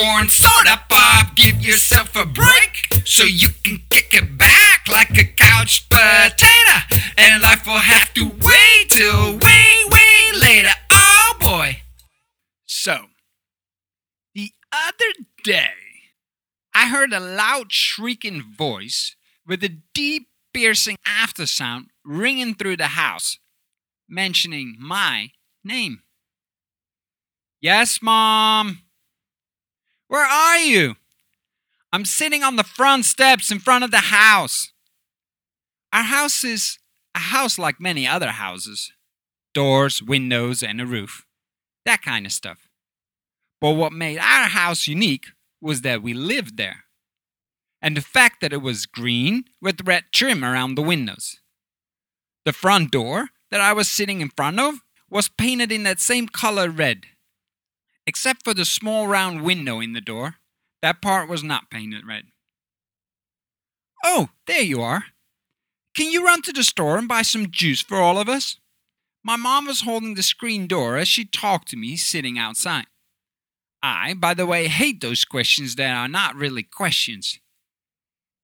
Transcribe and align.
corn 0.00 0.28
soda 0.28 0.80
pop. 0.88 1.34
Give 1.34 1.60
yourself 1.60 2.16
a 2.16 2.24
break 2.24 2.88
so 3.04 3.24
you 3.24 3.48
can 3.64 3.82
kick 3.90 4.14
it 4.14 4.38
back 4.38 4.88
like 4.88 5.10
a 5.18 5.24
couch 5.24 5.88
potato. 5.88 7.02
And 7.18 7.42
life 7.42 7.66
will 7.66 7.78
have 7.78 8.12
to 8.14 8.24
wait 8.24 8.88
till 8.88 9.38
way, 9.38 9.66
way 9.90 10.40
later. 10.40 10.74
Oh 10.92 11.34
boy. 11.40 11.82
So, 12.66 13.06
the 14.34 14.52
other 14.72 15.12
day, 15.44 15.72
I 16.74 16.88
heard 16.88 17.12
a 17.12 17.20
loud 17.20 17.72
shrieking 17.72 18.42
voice 18.56 19.16
with 19.46 19.62
a 19.64 19.76
deep, 19.94 20.28
piercing 20.54 20.96
after 21.06 21.46
sound 21.46 21.86
ringing 22.04 22.54
through 22.54 22.76
the 22.76 22.88
house, 22.88 23.38
mentioning 24.08 24.76
my 24.78 25.30
name. 25.62 26.02
Yes, 27.60 28.00
Mom. 28.00 28.78
Where 30.10 30.26
are 30.26 30.58
you? 30.58 30.96
I'm 31.92 32.04
sitting 32.04 32.42
on 32.42 32.56
the 32.56 32.64
front 32.64 33.04
steps 33.04 33.52
in 33.52 33.60
front 33.60 33.84
of 33.84 33.92
the 33.92 34.10
house. 34.10 34.72
Our 35.92 36.02
house 36.02 36.42
is 36.42 36.80
a 37.14 37.20
house 37.20 37.60
like 37.60 37.80
many 37.80 38.08
other 38.08 38.30
houses 38.32 38.92
doors, 39.54 40.02
windows, 40.02 40.64
and 40.64 40.80
a 40.80 40.86
roof. 40.86 41.26
That 41.86 42.02
kind 42.02 42.26
of 42.26 42.32
stuff. 42.32 42.66
But 43.60 43.74
what 43.74 43.92
made 43.92 44.18
our 44.18 44.48
house 44.48 44.88
unique 44.88 45.26
was 45.60 45.82
that 45.82 46.02
we 46.02 46.12
lived 46.12 46.56
there. 46.56 46.86
And 47.80 47.96
the 47.96 48.00
fact 48.00 48.40
that 48.40 48.52
it 48.52 48.62
was 48.62 48.86
green 48.86 49.44
with 49.62 49.86
red 49.86 50.06
trim 50.12 50.44
around 50.44 50.74
the 50.74 50.82
windows. 50.82 51.38
The 52.44 52.52
front 52.52 52.90
door 52.90 53.28
that 53.52 53.60
I 53.60 53.72
was 53.72 53.88
sitting 53.88 54.20
in 54.20 54.30
front 54.30 54.58
of 54.58 54.80
was 55.08 55.28
painted 55.28 55.70
in 55.70 55.84
that 55.84 56.00
same 56.00 56.26
color 56.26 56.68
red. 56.68 57.06
Except 58.06 58.42
for 58.44 58.54
the 58.54 58.64
small 58.64 59.06
round 59.06 59.42
window 59.42 59.80
in 59.80 59.92
the 59.92 60.00
door, 60.00 60.36
that 60.82 61.02
part 61.02 61.28
was 61.28 61.44
not 61.44 61.70
painted 61.70 62.06
red. 62.06 62.24
Oh, 64.04 64.30
there 64.46 64.62
you 64.62 64.80
are. 64.82 65.04
Can 65.94 66.10
you 66.10 66.24
run 66.24 66.42
to 66.42 66.52
the 66.52 66.64
store 66.64 66.96
and 66.96 67.08
buy 67.08 67.22
some 67.22 67.50
juice 67.50 67.82
for 67.82 67.98
all 67.98 68.18
of 68.18 68.28
us? 68.28 68.58
My 69.22 69.36
mom 69.36 69.66
was 69.66 69.82
holding 69.82 70.14
the 70.14 70.22
screen 70.22 70.66
door 70.66 70.96
as 70.96 71.08
she 71.08 71.24
talked 71.24 71.68
to 71.68 71.76
me 71.76 71.96
sitting 71.96 72.38
outside. 72.38 72.86
I, 73.82 74.14
by 74.14 74.34
the 74.34 74.46
way, 74.46 74.68
hate 74.68 75.00
those 75.00 75.24
questions 75.24 75.76
that 75.76 75.94
are 75.94 76.08
not 76.08 76.34
really 76.34 76.62
questions. 76.62 77.38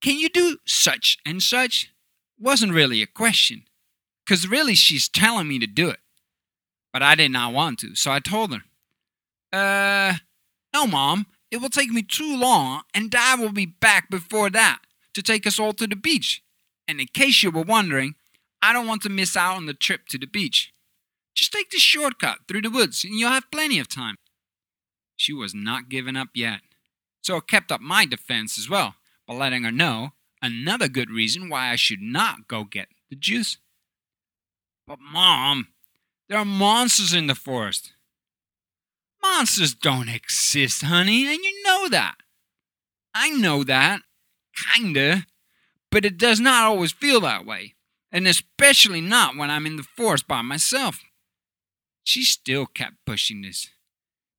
Can 0.03 0.19
you 0.19 0.29
do 0.29 0.59
such 0.67 1.19
and 1.25 1.43
such? 1.43 1.91
Wasn't 2.39 2.73
really 2.73 3.01
a 3.01 3.07
question, 3.07 3.65
because 4.25 4.47
really 4.47 4.75
she's 4.75 5.09
telling 5.09 5.49
me 5.49 5.59
to 5.59 5.67
do 5.67 5.89
it. 5.89 6.01
But 6.93 7.03
I 7.03 7.15
did 7.15 7.31
not 7.31 7.55
want 7.55 7.79
to, 7.81 7.95
so 7.95 8.11
I 8.11 8.21
told 8.21 8.53
her, 8.53 8.63
Uh, 9.53 10.15
no, 10.75 10.87
Mom, 10.87 11.27
it 11.51 11.59
will 11.59 11.69
take 11.69 11.91
me 11.91 12.03
too 12.03 12.37
long, 12.37 12.83
and 12.93 13.11
Dad 13.11 13.41
will 13.41 13.53
be 13.53 13.67
back 13.67 14.11
before 14.11 14.51
that 14.51 14.81
to 15.15 15.23
take 15.23 15.47
us 15.47 15.59
all 15.59 15.73
to 15.75 15.87
the 15.87 15.97
beach. 15.97 16.43
And 16.89 17.01
in 17.01 17.07
case 17.09 17.43
you 17.43 17.51
were 17.51 17.63
wondering, 17.63 18.15
I 18.63 18.73
don't 18.73 18.87
want 18.87 19.03
to 19.03 19.09
miss 19.09 19.37
out 19.37 19.57
on 19.57 19.67
the 19.67 19.75
trip 19.75 20.07
to 20.09 20.19
the 20.19 20.27
beach. 20.27 20.73
Just 21.35 21.53
take 21.53 21.71
the 21.71 21.79
shortcut 21.79 22.41
through 22.49 22.63
the 22.63 22.71
woods, 22.71 23.05
and 23.05 23.15
you'll 23.15 23.31
have 23.31 23.51
plenty 23.51 23.79
of 23.79 23.89
time. 23.89 24.17
She 25.17 25.33
was 25.33 25.55
not 25.55 25.89
giving 25.89 26.17
up 26.17 26.29
yet, 26.35 26.61
so 27.23 27.37
I 27.37 27.41
kept 27.41 27.73
up 27.73 27.81
my 27.81 28.05
defense 28.05 28.59
as 28.59 28.69
well 28.69 28.95
by 29.27 29.35
letting 29.35 29.65
her 29.65 29.73
know 29.73 30.11
another 30.43 30.89
good 30.89 31.11
reason 31.11 31.49
why 31.49 31.71
I 31.71 31.77
should 31.77 32.03
not 32.03 32.49
go 32.49 32.65
get 32.65 32.89
the 33.11 33.17
juice. 33.17 33.59
But, 34.87 34.99
Mom, 35.01 35.69
there 36.29 36.39
are 36.39 36.45
monsters 36.45 37.13
in 37.13 37.27
the 37.27 37.35
forest. 37.35 37.93
Monsters 39.35 39.75
don't 39.75 40.09
exist, 40.09 40.83
honey, 40.83 41.27
and 41.27 41.43
you 41.43 41.63
know 41.63 41.89
that. 41.89 42.15
I 43.15 43.31
know 43.31 43.65
that, 43.65 44.01
kinda, 44.75 45.27
but 45.91 46.05
it 46.07 46.17
does 46.17 46.41
not 46.41 46.65
always 46.65 46.93
feel 46.93 47.21
that 47.21 47.45
way, 47.45 47.75
and 48.11 48.27
especially 48.27 49.01
not 49.01 49.37
when 49.37 49.51
I'm 49.51 49.67
in 49.67 49.77
the 49.77 49.83
forest 49.83 50.27
by 50.27 50.43
myself. 50.43 51.01
She 52.03 52.23
still 52.25 52.67
kept 52.67 53.05
pushing 53.05 53.43
this. 53.43 53.69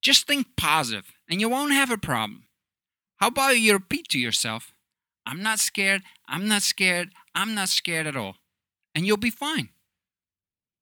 Just 0.01 0.25
think 0.25 0.47
positive, 0.55 1.13
and 1.29 1.41
you 1.41 1.49
won't 1.49 1.73
have 1.73 1.91
a 1.91 1.97
problem. 1.97 2.47
How 3.17 3.27
about 3.27 3.59
you 3.59 3.73
repeat 3.73 4.07
to 4.09 4.19
yourself, 4.19 4.73
I'm 5.27 5.43
not 5.43 5.59
scared, 5.59 6.01
I'm 6.27 6.47
not 6.47 6.63
scared, 6.63 7.09
I'm 7.35 7.53
not 7.53 7.69
scared 7.69 8.07
at 8.07 8.15
all, 8.15 8.37
and 8.95 9.05
you'll 9.05 9.17
be 9.17 9.29
fine. 9.29 9.69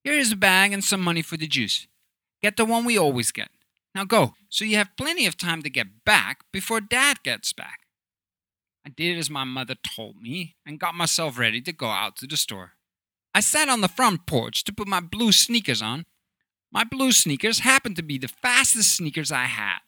Here 0.04 0.14
is 0.14 0.32
a 0.32 0.38
bag 0.38 0.72
and 0.72 0.84
some 0.84 1.02
money 1.02 1.22
for 1.22 1.38
the 1.38 1.48
juice. 1.48 1.88
Get 2.42 2.56
the 2.56 2.66
one 2.66 2.86
we 2.86 2.98
always 2.98 3.32
get. 3.32 3.50
Now 3.96 4.04
go, 4.04 4.34
so 4.50 4.66
you 4.66 4.76
have 4.76 4.98
plenty 4.98 5.26
of 5.26 5.38
time 5.38 5.64
to 5.64 5.70
get 5.70 6.04
back 6.04 6.42
before 6.52 6.82
Dad 6.82 7.24
gets 7.24 7.54
back. 7.54 7.80
I 8.86 8.90
did 8.90 9.18
as 9.18 9.30
my 9.30 9.46
mother 9.46 9.76
told 9.96 10.18
me 10.22 10.58
and 10.66 10.80
got 10.80 10.94
myself 10.94 11.40
ready 11.40 11.62
to 11.62 11.72
go 11.72 11.88
out 11.88 12.18
to 12.18 12.28
the 12.28 12.36
store. 12.36 12.74
I 13.34 13.40
sat 13.40 13.70
on 13.70 13.80
the 13.80 13.88
front 13.88 14.28
porch 14.28 14.66
to 14.66 14.74
put 14.74 14.88
my 14.88 15.00
blue 15.00 15.32
sneakers 15.32 15.82
on. 15.82 16.06
My 16.72 16.84
blue 16.84 17.14
sneakers 17.14 17.60
happened 17.60 17.96
to 17.96 18.04
be 18.04 18.18
the 18.18 18.28
fastest 18.28 18.96
sneakers 18.96 19.32
I 19.32 19.46
had, 19.46 19.80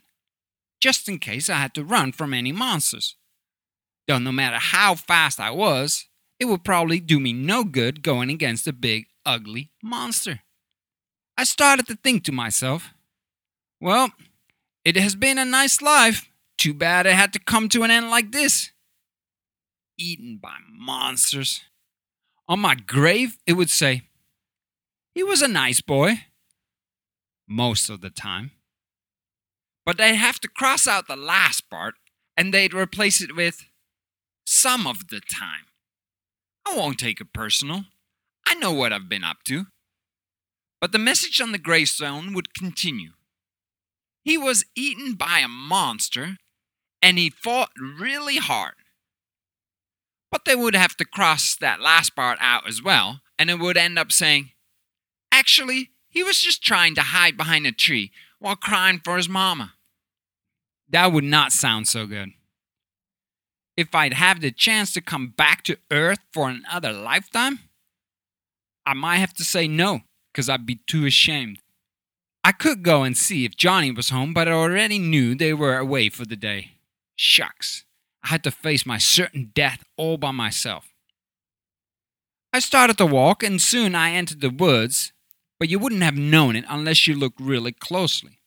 just 0.80 1.10
in 1.10 1.20
case 1.20 1.50
I 1.50 1.56
had 1.56 1.74
to 1.74 1.84
run 1.84 2.14
from 2.14 2.34
any 2.34 2.54
monsters. 2.54 3.18
Though 4.08 4.20
no 4.20 4.32
matter 4.32 4.58
how 4.58 4.96
fast 4.96 5.38
I 5.38 5.52
was, 5.52 6.08
it 6.40 6.46
would 6.46 6.64
probably 6.64 7.02
do 7.02 7.20
me 7.20 7.34
no 7.34 7.66
good 7.66 8.04
going 8.04 8.30
against 8.30 8.68
a 8.68 8.74
big, 8.74 9.08
ugly 9.26 9.72
monster. 9.84 10.40
I 11.38 11.44
started 11.44 11.88
to 11.88 11.96
think 11.96 12.24
to 12.24 12.32
myself, 12.32 12.94
well, 13.80 14.12
it 14.84 14.96
has 14.96 15.16
been 15.16 15.38
a 15.38 15.46
nice 15.46 15.82
life. 15.82 16.30
Too 16.58 16.74
bad 16.74 17.06
it 17.06 17.14
had 17.14 17.34
to 17.34 17.40
come 17.40 17.70
to 17.70 17.84
an 17.84 17.92
end 17.92 18.10
like 18.10 18.32
this. 18.32 18.72
Eaten 19.98 20.40
by 20.42 20.58
monsters. 20.72 21.62
On 22.48 22.60
my 22.60 22.76
grave, 22.76 23.38
it 23.46 23.54
would 23.54 23.70
say, 23.70 24.04
He 25.14 25.24
was 25.24 25.42
a 25.42 25.48
nice 25.48 25.82
boy. 25.82 26.22
Most 27.48 27.90
of 27.90 28.02
the 28.02 28.10
time. 28.10 28.52
But 29.86 29.98
they'd 29.98 30.16
have 30.16 30.40
to 30.42 30.48
cross 30.48 30.88
out 30.88 31.08
the 31.08 31.16
last 31.16 31.70
part 31.70 31.96
and 32.36 32.54
they'd 32.54 32.74
replace 32.74 33.22
it 33.22 33.36
with, 33.36 33.66
Some 34.46 34.88
of 34.88 35.10
the 35.10 35.20
time. 35.20 35.66
I 36.66 36.76
won't 36.76 36.98
take 36.98 37.22
it 37.22 37.34
personal. 37.34 37.86
I 38.46 38.56
know 38.56 38.72
what 38.72 38.94
I've 38.94 39.10
been 39.10 39.24
up 39.24 39.44
to. 39.46 39.68
But 40.80 40.92
the 40.92 41.00
message 41.00 41.42
on 41.42 41.52
the 41.52 41.58
gravestone 41.58 42.34
would 42.34 42.54
continue. 42.54 43.12
He 44.28 44.38
was 44.38 44.66
eaten 44.76 45.14
by 45.14 45.40
a 45.40 45.48
monster 45.48 46.36
and 47.02 47.18
he 47.18 47.30
fought 47.30 47.70
really 47.80 48.36
hard. 48.36 48.74
But 50.30 50.44
they 50.44 50.54
would 50.54 50.76
have 50.76 50.98
to 50.98 51.06
cross 51.06 51.56
that 51.56 51.80
last 51.80 52.14
part 52.14 52.38
out 52.42 52.68
as 52.68 52.84
well, 52.84 53.22
and 53.40 53.50
it 53.50 53.58
would 53.58 53.78
end 53.78 53.98
up 53.98 54.12
saying, 54.12 54.52
Actually, 55.32 55.92
he 56.10 56.24
was 56.24 56.42
just 56.42 56.62
trying 56.62 56.94
to 56.96 57.02
hide 57.04 57.38
behind 57.38 57.66
a 57.66 57.72
tree 57.72 58.12
while 58.40 58.58
crying 58.58 59.00
for 59.02 59.16
his 59.16 59.30
mama. 59.30 59.76
That 60.90 61.14
would 61.14 61.24
not 61.24 61.54
sound 61.54 61.88
so 61.88 62.06
good. 62.06 62.34
If 63.78 63.96
I'd 63.96 64.16
have 64.16 64.42
the 64.42 64.52
chance 64.52 64.92
to 64.96 65.00
come 65.00 65.28
back 65.38 65.64
to 65.64 65.78
Earth 65.90 66.20
for 66.34 66.50
another 66.50 66.92
lifetime, 66.92 67.60
I 68.86 68.94
might 68.94 69.20
have 69.20 69.36
to 69.36 69.46
say 69.46 69.70
no, 69.70 70.02
because 70.34 70.50
I'd 70.50 70.66
be 70.66 70.82
too 70.86 71.06
ashamed. 71.06 71.60
I 72.48 72.54
could 72.54 72.82
go 72.82 73.04
and 73.04 73.18
see 73.18 73.44
if 73.44 73.58
Johnny 73.58 73.92
was 73.92 74.10
home, 74.10 74.34
but 74.34 74.48
I 74.48 74.54
already 74.54 75.00
knew 75.00 75.36
they 75.36 75.54
were 75.54 75.78
away 75.78 76.08
for 76.08 76.24
the 76.24 76.38
day. 76.38 76.76
Shucks. 77.18 77.84
I 78.24 78.30
had 78.30 78.42
to 78.46 78.52
face 78.52 78.86
my 78.86 78.98
certain 78.98 79.52
death 79.54 79.84
all 79.98 80.16
by 80.16 80.32
myself. 80.32 80.94
I 82.54 82.60
started 82.60 82.98
to 83.00 83.06
walk, 83.06 83.44
and 83.44 83.62
soon 83.62 83.96
I 83.96 84.12
entered 84.12 84.40
the 84.40 84.50
woods, 84.50 85.12
but 85.60 85.68
you 85.68 85.78
wouldn't 85.78 86.04
have 86.04 86.16
known 86.16 86.56
it 86.56 86.64
unless 86.70 87.06
you 87.06 87.16
looked 87.16 87.42
really 87.42 87.74
closely. 87.74 88.40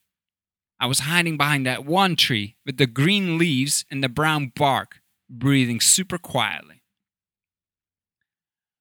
I 0.80 0.86
was 0.86 1.00
hiding 1.00 1.36
behind 1.36 1.66
that 1.66 1.84
one 1.84 2.16
tree 2.16 2.56
with 2.64 2.78
the 2.78 2.86
green 2.86 3.36
leaves 3.36 3.84
and 3.90 4.02
the 4.02 4.08
brown 4.08 4.50
bark, 4.56 5.02
breathing 5.28 5.78
super 5.78 6.16
quietly. 6.16 6.80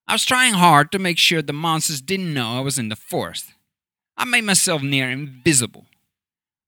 I 0.07 0.13
was 0.13 0.23
trying 0.23 0.53
hard 0.53 0.93
to 0.93 0.97
make 0.97 1.17
sure 1.17 1.41
the 1.41 1.51
monsters 1.51 1.99
didn't 1.99 2.33
know 2.33 2.57
I 2.57 2.61
was 2.61 2.79
in 2.79 2.87
the 2.87 2.95
forest. 2.95 3.51
I 4.19 4.25
made 4.25 4.43
myself 4.43 4.83
near 4.83 5.09
invisible. 5.09 5.85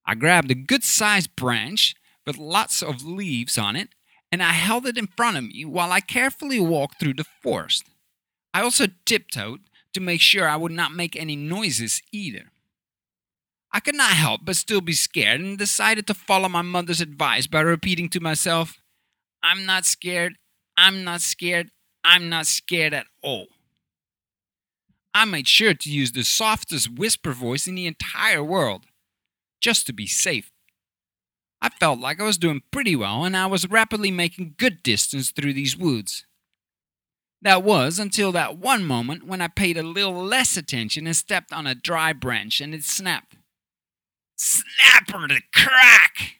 I 0.06 0.15
grabbed 0.15 0.50
a 0.51 0.56
good 0.56 0.86
sized 0.86 1.36
branch 1.36 1.95
with 2.25 2.38
lots 2.38 2.81
of 2.81 3.03
leaves 3.03 3.57
on 3.57 3.75
it 3.75 3.89
and 4.31 4.42
I 4.42 4.53
held 4.53 4.86
it 4.86 4.98
in 4.98 5.07
front 5.18 5.36
of 5.36 5.44
me 5.44 5.65
while 5.65 5.92
I 5.92 6.00
carefully 6.00 6.62
walked 6.62 6.98
through 6.98 7.15
the 7.15 7.25
forest. 7.44 7.83
I 8.53 8.62
also 8.62 8.86
tiptoed 9.06 9.59
to 9.94 10.00
make 10.00 10.21
sure 10.21 10.48
I 10.48 10.56
would 10.56 10.71
not 10.71 10.94
make 10.94 11.18
any 11.18 11.36
noises 11.36 12.01
either. 12.13 12.51
I 13.74 13.81
could 13.81 13.95
not 13.95 14.12
help 14.12 14.42
but 14.45 14.56
still 14.56 14.80
be 14.80 14.94
scared 14.94 15.42
and 15.42 15.57
decided 15.57 16.07
to 16.07 16.13
follow 16.13 16.48
my 16.48 16.62
mother's 16.62 17.01
advice 17.01 17.48
by 17.48 17.59
repeating 17.59 18.07
to 18.09 18.21
myself, 18.21 18.77
I'm 19.44 19.65
not 19.65 19.86
scared, 19.86 20.36
I'm 20.77 21.03
not 21.03 21.19
scared, 21.19 21.69
I'm 22.06 22.30
not 22.30 22.48
scared 22.48 22.94
at 22.94 23.07
all. 23.21 23.48
I 25.13 25.25
made 25.25 25.47
sure 25.47 25.73
to 25.73 25.91
use 25.91 26.13
the 26.13 26.23
softest 26.23 26.89
whisper 26.91 27.33
voice 27.33 27.67
in 27.67 27.75
the 27.75 27.87
entire 27.87 28.43
world, 28.43 28.85
just 29.59 29.85
to 29.87 29.93
be 29.93 30.07
safe. 30.07 30.51
I 31.61 31.69
felt 31.69 31.99
like 31.99 32.19
I 32.19 32.25
was 32.25 32.37
doing 32.37 32.63
pretty 32.71 32.95
well 32.95 33.23
and 33.23 33.37
I 33.37 33.45
was 33.45 33.69
rapidly 33.69 34.09
making 34.09 34.55
good 34.57 34.81
distance 34.81 35.29
through 35.31 35.53
these 35.53 35.77
woods. 35.77 36.25
That 37.41 37.63
was 37.63 37.99
until 37.99 38.31
that 38.31 38.57
one 38.57 38.83
moment 38.83 39.25
when 39.25 39.41
I 39.41 39.47
paid 39.47 39.77
a 39.77 39.83
little 39.83 40.23
less 40.23 40.57
attention 40.57 41.05
and 41.05 41.15
stepped 41.15 41.51
on 41.51 41.67
a 41.67 41.75
dry 41.75 42.13
branch 42.13 42.61
and 42.61 42.73
it 42.73 42.83
snapped. 42.83 43.35
Snapper 44.37 45.27
to 45.27 45.41
crack! 45.53 46.37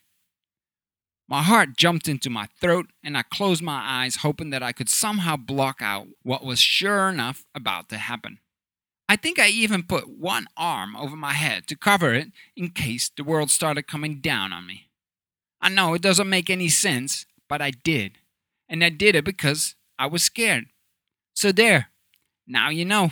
My 1.28 1.44
heart 1.44 1.78
jumped 1.78 2.08
into 2.08 2.30
my 2.30 2.48
throat 2.60 2.88
and 3.04 3.18
I 3.18 3.22
closed 3.24 3.62
my 3.62 3.82
eyes, 3.84 4.18
hoping 4.18 4.50
that 4.50 4.64
I 4.64 4.72
could 4.72 4.90
somehow 4.90 5.38
block 5.38 5.82
out 5.82 6.08
what 6.24 6.44
was 6.44 6.60
sure 6.60 7.10
enough 7.10 7.46
about 7.56 7.90
to 7.90 7.98
happen. 7.98 8.40
I 9.12 9.18
think 9.18 9.40
I 9.40 9.50
even 9.50 9.84
put 9.84 10.08
one 10.08 10.48
arm 10.56 10.96
over 10.96 11.18
my 11.18 11.34
head 11.34 11.68
to 11.68 11.76
cover 11.76 12.14
it 12.14 12.30
in 12.56 12.70
case 12.70 13.10
the 13.10 13.26
world 13.26 13.50
started 13.52 13.86
coming 13.86 14.22
down 14.22 14.54
on 14.54 14.66
me. 14.66 14.88
I 15.60 15.68
know 15.68 15.94
it 15.94 16.02
doesn't 16.02 16.30
make 16.30 16.50
any 16.50 16.70
sense, 16.70 17.26
but 17.50 17.62
I 17.62 17.72
did. 17.72 18.20
And 18.70 18.82
I 18.86 18.88
did 18.88 19.16
it 19.16 19.26
because 19.26 19.76
I 20.00 20.06
was 20.06 20.24
scared. 20.24 20.68
So 21.34 21.52
there. 21.52 21.90
Now 22.48 22.70
you 22.70 22.86
know. 22.86 23.12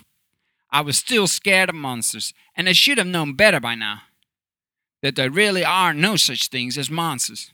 I 0.72 0.80
was 0.80 0.98
still 0.98 1.28
scared 1.28 1.68
of 1.68 1.75
monsters, 1.75 2.34
and 2.56 2.69
I 2.69 2.72
should 2.72 2.98
have 2.98 3.06
known 3.06 3.34
better 3.34 3.60
by 3.60 3.75
now. 3.75 4.04
That 5.01 5.18
there 5.18 5.30
really 5.30 5.66
are 5.66 5.94
no 5.94 6.16
such 6.16 6.48
things 6.48 6.78
as 6.78 6.90
monsters. 6.90 7.51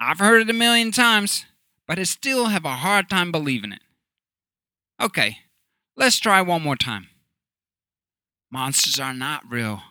I've 0.00 0.20
heard 0.20 0.40
it 0.40 0.48
a 0.48 0.54
million 0.54 0.90
times, 0.90 1.44
but 1.86 1.98
I 1.98 2.04
still 2.04 2.46
have 2.46 2.64
a 2.64 2.76
hard 2.76 3.10
time 3.10 3.30
believing 3.30 3.72
it. 3.72 3.82
Okay, 4.98 5.40
let's 5.98 6.18
try 6.18 6.40
one 6.40 6.62
more 6.62 6.76
time. 6.76 7.08
Monsters 8.54 9.00
are 9.00 9.12
not 9.12 9.42
real. 9.50 9.82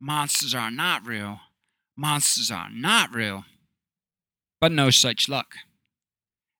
Monsters 0.00 0.52
are 0.52 0.72
not 0.72 1.06
real. 1.06 1.38
Monsters 1.96 2.50
are 2.50 2.68
not 2.68 3.14
real. 3.14 3.44
But 4.60 4.72
no 4.72 4.90
such 4.90 5.28
luck. 5.28 5.54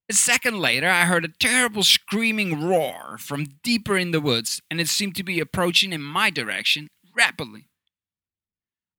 A 0.08 0.12
second 0.12 0.60
later, 0.60 0.88
I 0.88 1.06
heard 1.06 1.24
a 1.24 1.34
terrible 1.40 1.82
screaming 1.82 2.64
roar 2.64 3.18
from 3.18 3.58
deeper 3.64 3.98
in 3.98 4.12
the 4.12 4.20
woods, 4.20 4.62
and 4.70 4.80
it 4.80 4.86
seemed 4.86 5.16
to 5.16 5.24
be 5.24 5.40
approaching 5.40 5.92
in 5.92 6.00
my 6.00 6.30
direction 6.30 6.86
rapidly. 7.16 7.66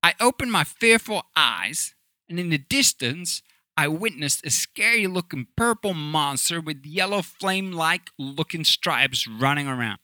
I 0.04 0.16
opened 0.20 0.52
my 0.52 0.66
fearful 0.66 1.24
eyes, 1.38 1.96
and 2.28 2.38
in 2.42 2.50
the 2.50 2.58
distance, 2.58 3.42
I 3.78 3.88
witnessed 3.88 4.46
a 4.46 4.50
scary 4.50 5.08
looking 5.08 5.48
purple 5.56 5.94
monster 5.94 6.60
with 6.60 6.86
yellow 6.86 7.22
flame 7.22 7.72
like 7.72 8.10
looking 8.20 8.66
stripes 8.66 9.26
running 9.30 9.70
around. 9.70 10.00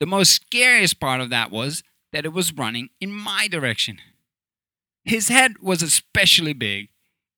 The 0.00 0.06
most 0.06 0.32
scariest 0.32 1.00
part 1.00 1.20
of 1.20 1.30
that 1.30 1.50
was 1.50 1.82
that 2.12 2.24
it 2.24 2.32
was 2.32 2.52
running 2.52 2.90
in 3.00 3.10
my 3.10 3.48
direction. 3.48 3.98
His 5.04 5.28
head 5.28 5.54
was 5.62 5.82
especially 5.82 6.52
big, 6.52 6.88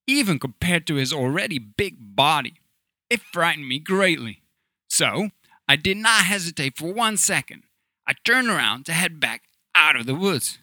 even 0.07 0.39
compared 0.39 0.87
to 0.87 0.95
his 0.95 1.13
already 1.13 1.59
big 1.59 1.97
body. 1.99 2.55
It 3.11 3.21
frightened 3.21 3.69
me 3.69 3.79
greatly. 3.79 4.43
So, 4.89 5.31
I 5.69 5.77
did 5.77 5.99
not 5.99 6.25
hesitate 6.25 6.77
for 6.77 6.93
one 6.93 7.17
second. 7.17 7.65
I 8.07 8.15
turned 8.25 8.49
around 8.49 8.87
to 8.87 8.93
head 8.93 9.21
back 9.21 9.43
out 9.75 9.97
of 9.97 10.07
the 10.07 10.15
woods. 10.15 10.59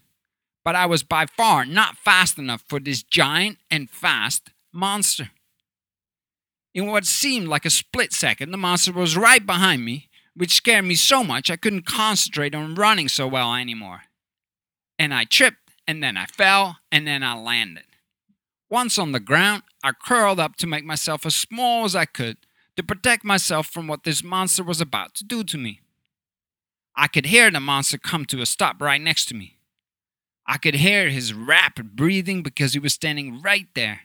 But 0.64 0.76
I 0.76 0.88
was 0.88 1.04
by 1.04 1.28
far 1.28 1.64
not 1.64 1.98
fast 1.98 2.40
enough 2.40 2.64
for 2.68 2.80
this 2.80 3.04
giant 3.04 3.60
and 3.70 3.90
fast 3.90 4.50
monster. 4.74 5.30
In 6.74 6.88
what 6.88 7.06
seemed 7.06 7.48
like 7.48 7.66
a 7.66 7.70
split 7.70 8.12
second, 8.14 8.52
the 8.52 8.58
monster 8.58 8.92
was 8.92 9.16
right 9.16 9.46
behind 9.46 9.86
me, 9.86 10.10
which 10.36 10.54
scared 10.54 10.86
me 10.86 10.96
so 10.96 11.24
much 11.24 11.50
I 11.50 11.56
couldn't 11.56 11.86
concentrate 11.86 12.54
on 12.54 12.76
running 12.76 13.08
so 13.08 13.28
well 13.28 13.54
anymore. 13.54 14.02
And 15.00 15.14
I 15.14 15.24
tripped, 15.26 15.72
and 15.88 16.04
then 16.04 16.18
I 16.18 16.26
fell, 16.26 16.78
and 16.92 17.08
then 17.08 17.24
I 17.24 17.40
landed. 17.40 17.86
Once 18.70 18.98
on 18.98 19.12
the 19.12 19.20
ground, 19.20 19.64
I 19.84 19.92
curled 19.92 20.40
up 20.40 20.56
to 20.58 20.68
make 20.68 20.84
myself 20.84 21.26
as 21.26 21.36
small 21.36 21.86
as 21.86 21.96
I 21.96 22.06
could 22.06 22.38
to 22.76 22.84
protect 22.84 23.24
myself 23.24 23.68
from 23.68 23.88
what 23.88 24.04
this 24.04 24.24
monster 24.24 24.64
was 24.64 24.82
about 24.82 25.14
to 25.16 25.24
do 25.24 25.44
to 25.44 25.58
me. 25.58 25.82
I 26.96 27.08
could 27.08 27.28
hear 27.28 27.52
the 27.52 27.60
monster 27.60 27.98
come 27.98 28.26
to 28.26 28.42
a 28.42 28.46
stop 28.46 28.82
right 28.82 29.02
next 29.02 29.26
to 29.26 29.36
me. 29.36 29.58
I 30.48 30.58
could 30.58 30.76
hear 30.76 31.10
his 31.10 31.34
rapid 31.34 31.96
breathing 31.96 32.44
because 32.44 32.74
he 32.74 32.80
was 32.80 32.94
standing 32.94 33.42
right 33.42 33.68
there. 33.76 34.02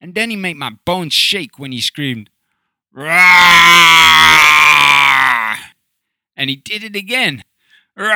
And 0.00 0.14
then 0.14 0.30
he 0.30 0.36
made 0.36 0.56
my 0.56 0.70
bones 0.84 1.14
shake 1.14 1.58
when 1.58 1.72
he 1.72 1.80
screamed, 1.80 2.28
Roar! 2.92 4.63
And 6.36 6.50
he 6.50 6.56
did 6.56 6.82
it 6.84 6.96
again. 6.96 7.44
Roar! 7.96 8.10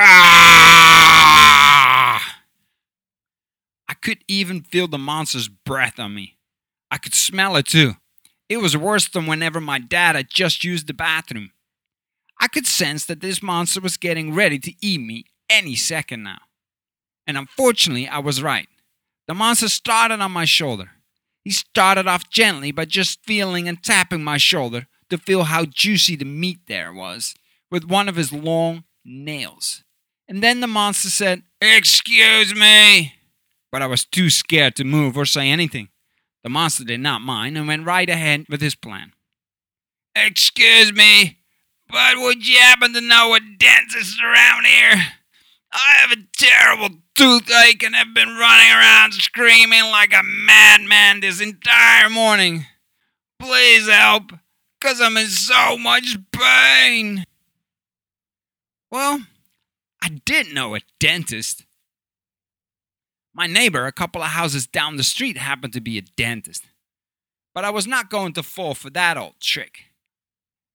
I 3.89 3.95
could 4.01 4.19
even 4.29 4.63
feel 4.63 4.89
the 4.89 4.99
monster's 4.99 5.49
breath 5.49 5.99
on 5.99 6.15
me. 6.15 6.37
I 6.91 6.99
could 6.99 7.15
smell 7.15 7.57
it 7.57 7.67
too. 7.67 7.95
It 8.49 8.59
was 8.59 8.77
worse 8.77 9.09
than 9.09 9.27
whenever 9.27 9.61
my 9.61 9.79
dad 9.79 10.17
had 10.17 10.31
just 10.31 10.65
used 10.65 10.87
the 10.87 10.95
bathroom. 10.95 11.53
I 12.41 12.49
could 12.49 12.67
sense 12.67 13.05
that 13.07 13.21
this 13.21 13.43
monster 13.43 13.81
was 13.81 13.97
getting 13.97 14.35
ready 14.35 14.59
to 14.61 14.73
eat 14.81 15.01
me 15.01 15.25
any 15.51 15.75
second 15.75 16.23
now. 16.23 16.39
And 17.27 17.37
unfortunately, 17.37 18.09
I 18.09 18.19
was 18.21 18.43
right. 18.43 18.69
The 19.27 19.35
monster 19.35 19.69
started 19.69 20.21
on 20.21 20.33
my 20.33 20.45
shoulder. 20.45 20.91
He 21.45 21.51
started 21.51 22.07
off 22.07 22.31
gently 22.31 22.73
by 22.73 22.85
just 22.85 23.25
feeling 23.25 23.69
and 23.69 23.83
tapping 23.83 24.25
my 24.25 24.39
shoulder 24.39 24.87
to 25.11 25.19
feel 25.19 25.45
how 25.45 25.65
juicy 25.65 26.17
the 26.17 26.25
meat 26.25 26.61
there 26.67 26.93
was 26.93 27.35
with 27.71 27.85
one 27.85 28.09
of 28.09 28.17
his 28.17 28.33
long 28.33 28.85
nails. 29.05 29.85
And 30.29 30.43
then 30.43 30.61
the 30.61 30.67
monster 30.67 31.09
said, 31.09 31.43
Excuse 31.61 32.55
me. 32.55 33.15
But 33.71 33.83
I 33.83 33.87
was 33.87 34.05
too 34.05 34.31
scared 34.31 34.77
to 34.77 34.85
move 34.85 35.17
or 35.17 35.25
say 35.25 35.49
anything. 35.51 35.89
The 36.43 36.51
monster 36.51 36.85
did 36.85 37.01
not 37.01 37.21
mind 37.21 37.59
and 37.59 37.67
went 37.67 37.87
right 37.87 38.09
ahead 38.09 38.47
with 38.49 38.61
his 38.61 38.75
plan. 38.75 39.13
Excuse 40.15 40.93
me, 40.93 41.39
but 41.89 42.17
would 42.17 42.47
you 42.47 42.59
happen 42.59 42.93
to 42.93 43.01
know 43.01 43.35
a 43.35 43.41
dentist 43.41 44.21
around 44.23 44.67
here? 44.67 45.07
I 45.73 45.93
have 45.99 46.13
a 46.13 46.27
terrible 46.37 47.01
toothache 47.15 47.83
and 47.83 47.95
have 47.95 48.15
been 48.15 48.37
running 48.37 48.71
around 48.71 49.13
screaming 49.15 49.85
like 49.85 50.13
a 50.13 50.23
madman 50.25 51.21
this 51.21 51.41
entire 51.41 52.09
morning. 52.09 52.67
Please 53.39 53.89
help, 53.89 54.33
because 54.81 55.01
I'm 55.01 55.17
in 55.17 55.27
so 55.27 55.77
much 55.79 56.17
pain. 56.33 57.25
Well, 58.91 59.21
I 60.03 60.09
didn't 60.25 60.55
know 60.55 60.75
a 60.75 60.81
dentist. 60.99 61.65
My 63.35 63.47
neighbor, 63.47 63.87
a 63.87 63.93
couple 63.93 64.23
of 64.23 64.29
houses 64.29 64.67
down 64.67 64.97
the 64.97 65.03
street, 65.03 65.37
happened 65.37 65.73
to 65.75 65.81
be 65.81 65.99
a 65.99 66.03
dentist. 66.03 66.65
But 67.55 67.65
I 67.65 67.71
was 67.71 67.87
not 67.87 68.11
going 68.11 68.33
to 68.35 68.43
fall 68.43 68.75
for 68.75 68.91
that 68.91 69.17
old 69.17 69.41
trick. 69.41 69.85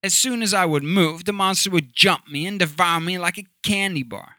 As 0.04 0.14
soon 0.14 0.42
as 0.42 0.54
I 0.54 0.66
would 0.66 0.84
move, 0.84 1.26
the 1.26 1.34
monster 1.34 1.70
would 1.72 1.96
jump 1.96 2.28
me 2.28 2.46
and 2.46 2.60
devour 2.60 3.00
me 3.00 3.18
like 3.18 3.38
a 3.38 3.48
candy 3.64 4.04
bar. 4.04 4.36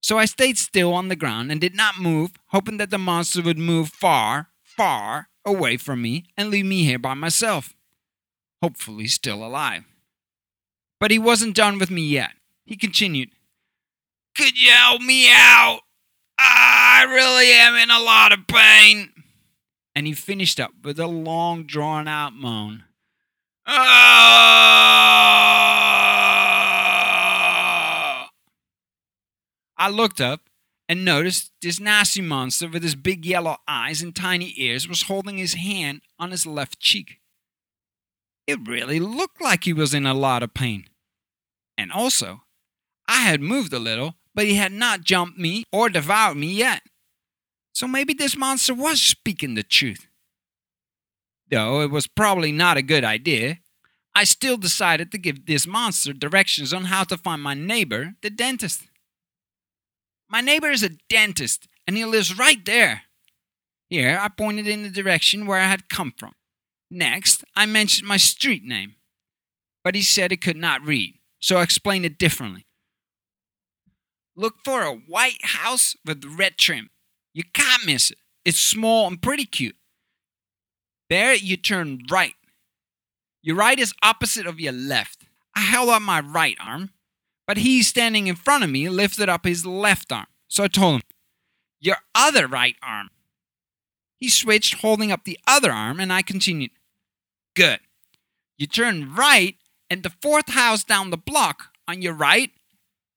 So 0.00 0.18
I 0.18 0.24
stayed 0.24 0.58
still 0.58 0.92
on 0.92 1.08
the 1.08 1.16
ground 1.16 1.50
and 1.50 1.60
did 1.60 1.74
not 1.74 1.98
move, 1.98 2.32
hoping 2.48 2.76
that 2.76 2.90
the 2.90 2.98
monster 2.98 3.42
would 3.42 3.58
move 3.58 3.88
far, 3.88 4.48
far 4.62 5.28
away 5.44 5.76
from 5.76 6.02
me 6.02 6.26
and 6.36 6.50
leave 6.50 6.66
me 6.66 6.84
here 6.84 6.98
by 6.98 7.14
myself. 7.14 7.74
Hopefully, 8.62 9.08
still 9.08 9.44
alive. 9.44 9.84
But 11.00 11.10
he 11.10 11.18
wasn't 11.18 11.56
done 11.56 11.78
with 11.78 11.90
me 11.90 12.02
yet. 12.02 12.32
He 12.64 12.76
continued, 12.76 13.30
Could 14.36 14.60
you 14.60 14.70
help 14.70 15.02
me 15.02 15.28
out? 15.30 15.80
I 16.38 17.06
really 17.08 17.52
am 17.52 17.74
in 17.76 17.90
a 17.90 18.00
lot 18.00 18.32
of 18.32 18.46
pain. 18.46 19.10
And 19.94 20.06
he 20.06 20.12
finished 20.12 20.58
up 20.58 20.72
with 20.82 20.98
a 20.98 21.06
long, 21.06 21.64
drawn 21.64 22.08
out 22.08 22.32
moan. 22.32 22.84
Ah! 23.66 24.54
I 29.76 29.88
looked 29.88 30.20
up 30.20 30.40
and 30.88 31.04
noticed 31.04 31.52
this 31.62 31.78
nasty 31.80 32.20
monster 32.20 32.68
with 32.68 32.82
his 32.82 32.94
big 32.94 33.24
yellow 33.24 33.58
eyes 33.66 34.02
and 34.02 34.14
tiny 34.14 34.54
ears 34.56 34.88
was 34.88 35.02
holding 35.02 35.38
his 35.38 35.54
hand 35.54 36.02
on 36.18 36.30
his 36.30 36.46
left 36.46 36.78
cheek. 36.80 37.20
It 38.46 38.66
really 38.66 39.00
looked 39.00 39.40
like 39.40 39.64
he 39.64 39.72
was 39.72 39.94
in 39.94 40.06
a 40.06 40.14
lot 40.14 40.42
of 40.42 40.52
pain. 40.54 40.86
And 41.78 41.90
also, 41.90 42.43
I 43.08 43.20
had 43.20 43.40
moved 43.40 43.72
a 43.72 43.78
little, 43.78 44.16
but 44.34 44.46
he 44.46 44.54
had 44.54 44.72
not 44.72 45.02
jumped 45.02 45.38
me 45.38 45.64
or 45.72 45.88
devoured 45.88 46.36
me 46.36 46.52
yet. 46.52 46.82
So 47.72 47.86
maybe 47.86 48.14
this 48.14 48.36
monster 48.36 48.74
was 48.74 49.00
speaking 49.00 49.54
the 49.54 49.62
truth. 49.62 50.06
Though 51.50 51.82
it 51.82 51.90
was 51.90 52.06
probably 52.06 52.52
not 52.52 52.76
a 52.76 52.82
good 52.82 53.04
idea, 53.04 53.58
I 54.14 54.24
still 54.24 54.56
decided 54.56 55.10
to 55.10 55.18
give 55.18 55.46
this 55.46 55.66
monster 55.66 56.12
directions 56.12 56.72
on 56.72 56.84
how 56.84 57.04
to 57.04 57.18
find 57.18 57.42
my 57.42 57.54
neighbor, 57.54 58.14
the 58.22 58.30
dentist. 58.30 58.84
My 60.30 60.40
neighbor 60.40 60.70
is 60.70 60.82
a 60.82 60.96
dentist, 61.08 61.68
and 61.86 61.96
he 61.96 62.04
lives 62.04 62.38
right 62.38 62.64
there. 62.64 63.02
Here, 63.90 64.18
I 64.20 64.28
pointed 64.28 64.66
in 64.66 64.82
the 64.82 64.88
direction 64.88 65.46
where 65.46 65.60
I 65.60 65.66
had 65.66 65.88
come 65.88 66.12
from. 66.16 66.34
Next, 66.90 67.44
I 67.56 67.66
mentioned 67.66 68.08
my 68.08 68.16
street 68.16 68.64
name, 68.64 68.94
but 69.82 69.94
he 69.94 70.02
said 70.02 70.30
he 70.30 70.36
could 70.36 70.56
not 70.56 70.84
read, 70.84 71.18
so 71.40 71.56
I 71.56 71.62
explained 71.62 72.04
it 72.04 72.18
differently. 72.18 72.63
Look 74.36 74.56
for 74.64 74.82
a 74.82 74.94
white 74.94 75.44
house 75.44 75.96
with 76.04 76.24
red 76.24 76.58
trim. 76.58 76.90
You 77.32 77.44
can't 77.52 77.86
miss 77.86 78.10
it. 78.10 78.18
It's 78.44 78.58
small 78.58 79.06
and 79.06 79.20
pretty 79.20 79.44
cute. 79.44 79.76
There, 81.08 81.34
you 81.34 81.56
turn 81.56 82.00
right. 82.10 82.34
Your 83.42 83.56
right 83.56 83.78
is 83.78 83.94
opposite 84.02 84.46
of 84.46 84.58
your 84.58 84.72
left. 84.72 85.24
I 85.54 85.60
held 85.60 85.88
up 85.90 86.02
my 86.02 86.20
right 86.20 86.56
arm, 86.60 86.90
but 87.46 87.58
he 87.58 87.82
standing 87.82 88.26
in 88.26 88.36
front 88.36 88.64
of 88.64 88.70
me 88.70 88.88
lifted 88.88 89.28
up 89.28 89.44
his 89.44 89.64
left 89.64 90.10
arm. 90.10 90.26
So 90.48 90.64
I 90.64 90.68
told 90.68 90.96
him, 90.96 91.02
Your 91.80 91.96
other 92.14 92.46
right 92.46 92.76
arm. 92.82 93.10
He 94.18 94.28
switched, 94.28 94.80
holding 94.80 95.12
up 95.12 95.24
the 95.24 95.38
other 95.46 95.70
arm, 95.70 96.00
and 96.00 96.12
I 96.12 96.22
continued, 96.22 96.70
Good. 97.54 97.80
You 98.56 98.66
turn 98.66 99.14
right, 99.14 99.56
and 99.90 100.02
the 100.02 100.12
fourth 100.22 100.50
house 100.50 100.82
down 100.82 101.10
the 101.10 101.16
block 101.16 101.66
on 101.86 102.02
your 102.02 102.14
right 102.14 102.50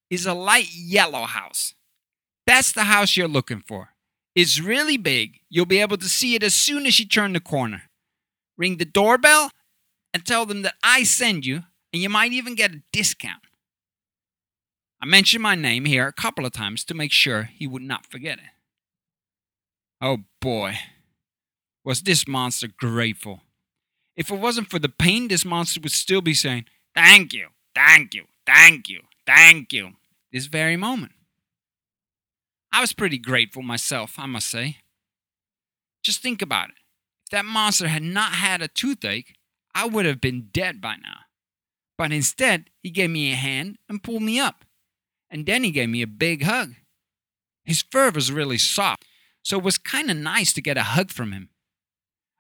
is 0.10 0.26
a 0.26 0.34
light 0.34 0.70
yellow 0.74 1.26
house. 1.26 1.74
That's 2.46 2.72
the 2.72 2.84
house 2.84 3.18
you're 3.18 3.28
looking 3.28 3.64
for. 3.68 3.90
It's 4.36 4.60
really 4.60 4.98
big. 4.98 5.40
You'll 5.50 5.66
be 5.66 5.82
able 5.82 5.98
to 5.98 6.08
see 6.08 6.36
it 6.36 6.44
as 6.44 6.54
soon 6.54 6.86
as 6.86 7.00
you 7.00 7.06
turn 7.06 7.34
the 7.34 7.40
corner. 7.40 7.84
Ring 8.58 8.78
the 8.78 8.86
doorbell 8.86 9.52
and 10.14 10.26
tell 10.26 10.46
them 10.46 10.62
that 10.62 10.76
I 10.84 11.04
send 11.04 11.46
you, 11.46 11.64
and 11.92 12.02
you 12.02 12.10
might 12.10 12.32
even 12.32 12.56
get 12.56 12.74
a 12.74 12.82
discount. 12.92 13.42
I 15.02 15.06
mentioned 15.06 15.44
my 15.44 15.56
name 15.56 15.86
here 15.86 16.08
a 16.08 16.14
couple 16.14 16.46
of 16.46 16.54
times 16.54 16.84
to 16.86 16.94
make 16.94 17.12
sure 17.12 17.44
he 17.44 17.68
would 17.68 17.82
not 17.82 18.06
forget 18.06 18.40
it. 18.40 18.46
Oh 20.02 20.20
boy, 20.42 20.78
was 21.84 22.02
this 22.02 22.28
monster 22.28 22.68
grateful. 22.68 23.42
If 24.16 24.32
it 24.32 24.40
wasn't 24.40 24.70
for 24.70 24.80
the 24.80 24.90
pain, 24.90 25.28
this 25.28 25.46
monster 25.46 25.80
would 25.82 25.92
still 25.92 26.22
be 26.22 26.34
saying, 26.34 26.66
Thank 26.96 27.34
you, 27.34 27.50
thank 27.76 28.14
you, 28.14 28.26
thank 28.46 28.90
you, 28.90 29.02
thank 29.28 29.72
you, 29.74 29.92
this 30.32 30.48
very 30.48 30.78
moment. 30.78 31.12
I 32.72 32.82
was 32.82 32.94
pretty 32.94 33.18
grateful 33.18 33.62
myself, 33.62 34.16
I 34.18 34.26
must 34.26 34.50
say. 34.50 34.78
Just 36.04 36.22
think 36.22 36.42
about 36.42 36.70
it. 36.70 36.76
If 37.26 37.32
that 37.32 37.46
monster 37.46 37.88
had 37.88 38.04
not 38.04 38.34
had 38.34 38.62
a 38.62 38.68
toothache, 38.68 39.36
I 39.76 39.86
would 39.86 40.06
have 40.06 40.22
been 40.22 40.50
dead 40.52 40.82
by 40.82 40.96
now. 40.96 41.20
But 41.98 42.12
instead, 42.12 42.70
he 42.82 42.90
gave 42.90 43.10
me 43.10 43.32
a 43.32 43.36
hand 43.36 43.78
and 43.90 44.04
pulled 44.04 44.22
me 44.22 44.40
up. 44.40 44.64
And 45.30 45.46
then 45.46 45.64
he 45.64 45.72
gave 45.72 45.90
me 45.90 46.02
a 46.02 46.08
big 46.08 46.44
hug. 46.44 46.76
His 47.66 47.82
fur 47.82 48.12
was 48.12 48.32
really 48.32 48.58
soft, 48.58 49.04
so 49.44 49.58
it 49.58 49.64
was 49.64 49.78
kind 49.78 50.10
of 50.10 50.16
nice 50.16 50.54
to 50.54 50.62
get 50.62 50.78
a 50.78 50.84
hug 50.84 51.12
from 51.12 51.34
him. 51.34 51.50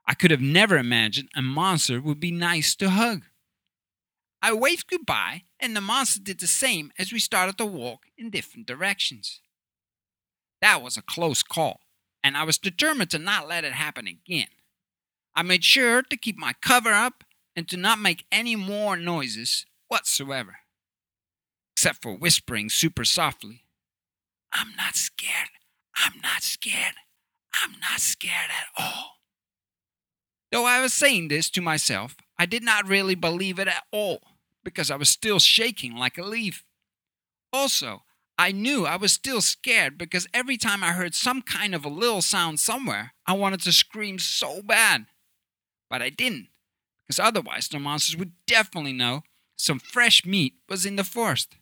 I 0.06 0.14
could 0.14 0.32
have 0.32 0.42
never 0.42 0.78
imagined 0.78 1.30
a 1.36 1.42
monster 1.42 2.00
would 2.00 2.20
be 2.22 2.32
nice 2.32 2.76
to 2.76 2.90
hug. 2.92 3.24
I 4.42 4.54
waved 4.54 4.88
goodbye, 4.88 5.44
and 5.60 5.76
the 5.76 5.82
monster 5.82 6.22
did 6.22 6.40
the 6.40 6.48
same 6.48 6.92
as 6.98 7.12
we 7.12 7.20
started 7.20 7.58
to 7.58 7.66
walk 7.66 8.06
in 8.18 8.30
different 8.30 8.68
directions. 8.68 9.42
That 10.62 10.82
was 10.82 10.98
a 10.98 11.02
close 11.02 11.44
call, 11.44 11.82
and 12.24 12.38
I 12.38 12.44
was 12.44 12.58
determined 12.58 13.12
to 13.12 13.20
not 13.20 13.48
let 13.48 13.64
it 13.64 13.74
happen 13.74 14.08
again. 14.08 14.48
I 15.36 15.44
made 15.44 15.64
sure 15.64 16.02
to 16.02 16.18
keep 16.18 16.38
my 16.38 16.54
cover 16.62 16.92
up 16.92 17.24
and 17.56 17.68
to 17.70 17.78
not 17.78 18.00
make 18.00 18.26
any 18.32 18.56
more 18.56 18.98
noises 18.98 19.66
whatsoever, 19.88 20.58
except 21.76 22.02
for 22.02 22.14
whispering 22.14 22.70
super 22.70 23.06
softly. 23.06 23.64
I'm 24.52 24.76
not 24.76 24.96
scared. 24.96 25.50
I'm 25.96 26.20
not 26.22 26.44
scared. 26.44 26.96
I'm 27.64 27.72
not 27.80 28.00
scared 28.00 28.50
at 28.50 28.84
all. 28.84 29.18
Though 30.52 30.66
I 30.66 30.82
was 30.82 30.94
saying 30.94 31.28
this 31.28 31.50
to 31.52 31.62
myself, 31.62 32.16
I 32.40 32.46
did 32.46 32.64
not 32.64 32.88
really 32.88 33.16
believe 33.16 33.60
it 33.60 33.68
at 33.68 33.84
all 33.92 34.37
because 34.68 34.92
I 34.92 34.98
was 34.98 35.08
still 35.08 35.40
shaking 35.40 35.96
like 35.96 36.18
a 36.18 36.24
leaf. 36.24 36.66
Also, 37.54 38.04
I 38.38 38.52
knew 38.52 38.86
I 38.86 38.98
was 38.98 39.14
still 39.14 39.40
scared 39.40 39.98
because 39.98 40.28
every 40.34 40.58
time 40.58 40.84
I 40.84 40.92
heard 40.92 41.16
some 41.16 41.42
kind 41.42 41.74
of 41.74 41.86
a 41.86 41.90
little 41.90 42.22
sound 42.22 42.60
somewhere, 42.60 43.14
I 43.26 43.32
wanted 43.32 43.62
to 43.62 43.72
scream 43.72 44.20
so 44.20 44.62
bad. 44.62 45.06
But 45.90 46.02
I 46.02 46.10
didn't, 46.10 46.50
because 47.08 47.18
otherwise 47.18 47.70
the 47.70 47.80
monsters 47.80 48.18
would 48.18 48.34
definitely 48.46 48.92
know 48.92 49.24
some 49.56 49.80
fresh 49.80 50.26
meat 50.26 50.56
was 50.68 50.86
in 50.86 50.98
the 50.98 51.06
forest. 51.06 51.56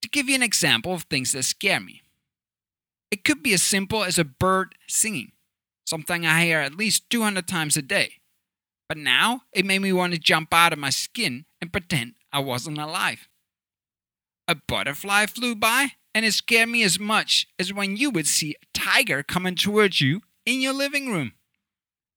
To 0.00 0.08
give 0.08 0.30
you 0.30 0.36
an 0.36 0.42
example 0.42 0.94
of 0.94 1.02
things 1.02 1.32
that 1.32 1.42
scare 1.42 1.78
me, 1.78 2.00
it 3.10 3.22
could 3.22 3.42
be 3.42 3.52
as 3.52 3.62
simple 3.62 4.02
as 4.02 4.18
a 4.18 4.24
bird 4.24 4.76
singing, 4.88 5.32
something 5.84 6.24
I 6.24 6.46
hear 6.46 6.60
at 6.60 6.74
least 6.74 7.10
200 7.10 7.46
times 7.46 7.76
a 7.76 7.82
day. 7.82 8.14
But 8.88 8.98
now 8.98 9.42
it 9.52 9.64
made 9.64 9.80
me 9.80 9.92
want 9.92 10.12
to 10.12 10.18
jump 10.18 10.52
out 10.52 10.72
of 10.72 10.78
my 10.78 10.90
skin 10.90 11.46
and 11.60 11.72
pretend 11.72 12.14
I 12.32 12.40
wasn't 12.40 12.78
alive. 12.78 13.28
A 14.46 14.54
butterfly 14.54 15.26
flew 15.26 15.54
by, 15.54 15.92
and 16.14 16.24
it 16.24 16.32
scared 16.32 16.68
me 16.68 16.82
as 16.82 16.98
much 16.98 17.46
as 17.58 17.72
when 17.72 17.96
you 17.96 18.10
would 18.10 18.26
see 18.26 18.52
a 18.52 18.78
tiger 18.78 19.22
coming 19.22 19.54
towards 19.54 20.00
you 20.00 20.20
in 20.44 20.60
your 20.60 20.74
living 20.74 21.10
room. 21.10 21.32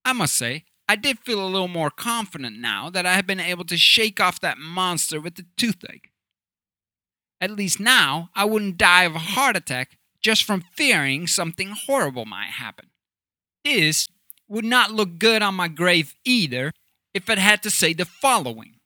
I 0.03 0.13
must 0.13 0.35
say, 0.35 0.65
I 0.89 0.95
did 0.95 1.19
feel 1.19 1.43
a 1.43 1.47
little 1.47 1.67
more 1.67 1.89
confident 1.89 2.59
now 2.59 2.89
that 2.89 3.05
I 3.05 3.13
had 3.13 3.27
been 3.27 3.39
able 3.39 3.65
to 3.65 3.77
shake 3.77 4.19
off 4.19 4.39
that 4.41 4.57
monster 4.57 5.19
with 5.19 5.35
the 5.35 5.45
toothache. 5.57 6.11
At 7.39 7.51
least 7.51 7.79
now 7.79 8.29
I 8.35 8.45
wouldn't 8.45 8.77
die 8.77 9.03
of 9.03 9.15
a 9.15 9.19
heart 9.19 9.55
attack 9.55 9.97
just 10.21 10.43
from 10.43 10.63
fearing 10.75 11.27
something 11.27 11.71
horrible 11.71 12.25
might 12.25 12.51
happen. 12.51 12.89
This 13.63 14.07
would 14.47 14.65
not 14.65 14.91
look 14.91 15.19
good 15.19 15.41
on 15.41 15.55
my 15.55 15.67
grave 15.67 16.15
either 16.25 16.71
if 17.13 17.29
it 17.29 17.37
had 17.37 17.63
to 17.63 17.69
say 17.69 17.93
the 17.93 18.05
following 18.05 18.77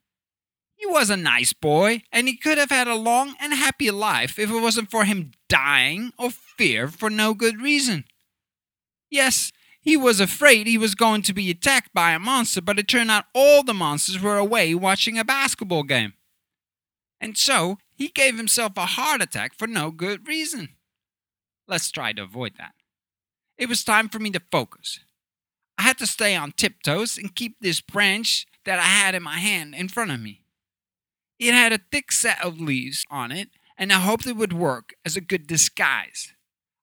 he 0.81 0.87
was 0.87 1.11
a 1.11 1.17
nice 1.17 1.53
boy, 1.53 2.01
and 2.11 2.27
he 2.27 2.35
could 2.35 2.57
have 2.57 2.71
had 2.71 2.87
a 2.87 2.95
long 2.95 3.35
and 3.39 3.53
happy 3.53 3.91
life 3.91 4.39
if 4.39 4.49
it 4.49 4.59
wasn't 4.59 4.89
for 4.89 5.05
him 5.05 5.31
dying 5.47 6.11
of 6.17 6.33
fear 6.33 6.87
for 6.87 7.07
no 7.07 7.35
good 7.35 7.61
reason. 7.61 8.03
Yes, 9.07 9.51
he 9.79 9.95
was 9.95 10.19
afraid 10.19 10.65
he 10.65 10.79
was 10.79 10.95
going 10.95 11.21
to 11.21 11.33
be 11.33 11.51
attacked 11.51 11.93
by 11.93 12.13
a 12.13 12.19
monster, 12.19 12.61
but 12.61 12.79
it 12.79 12.87
turned 12.87 13.11
out 13.11 13.25
all 13.35 13.61
the 13.61 13.75
monsters 13.75 14.19
were 14.19 14.37
away 14.37 14.73
watching 14.73 15.19
a 15.19 15.23
basketball 15.23 15.83
game. 15.83 16.13
And 17.19 17.37
so 17.37 17.77
he 17.93 18.07
gave 18.07 18.37
himself 18.37 18.73
a 18.75 18.87
heart 18.87 19.21
attack 19.21 19.53
for 19.55 19.67
no 19.67 19.91
good 19.91 20.27
reason. 20.27 20.69
Let's 21.67 21.91
try 21.91 22.11
to 22.13 22.23
avoid 22.23 22.53
that. 22.57 22.73
It 23.59 23.69
was 23.69 23.83
time 23.83 24.09
for 24.09 24.17
me 24.17 24.31
to 24.31 24.41
focus. 24.51 24.99
I 25.81 25.85
had 25.85 25.97
to 25.97 26.05
stay 26.05 26.35
on 26.35 26.51
tiptoes 26.51 27.17
and 27.17 27.33
keep 27.33 27.55
this 27.59 27.81
branch 27.81 28.45
that 28.65 28.77
I 28.77 28.83
had 28.83 29.15
in 29.15 29.23
my 29.23 29.39
hand 29.39 29.73
in 29.73 29.87
front 29.87 30.11
of 30.11 30.19
me. 30.19 30.43
It 31.39 31.55
had 31.55 31.73
a 31.73 31.79
thick 31.91 32.11
set 32.11 32.39
of 32.45 32.61
leaves 32.61 33.03
on 33.09 33.31
it, 33.31 33.49
and 33.79 33.91
I 33.91 33.95
hoped 33.95 34.27
it 34.27 34.35
would 34.35 34.53
work 34.53 34.93
as 35.03 35.17
a 35.17 35.21
good 35.21 35.47
disguise. 35.47 36.33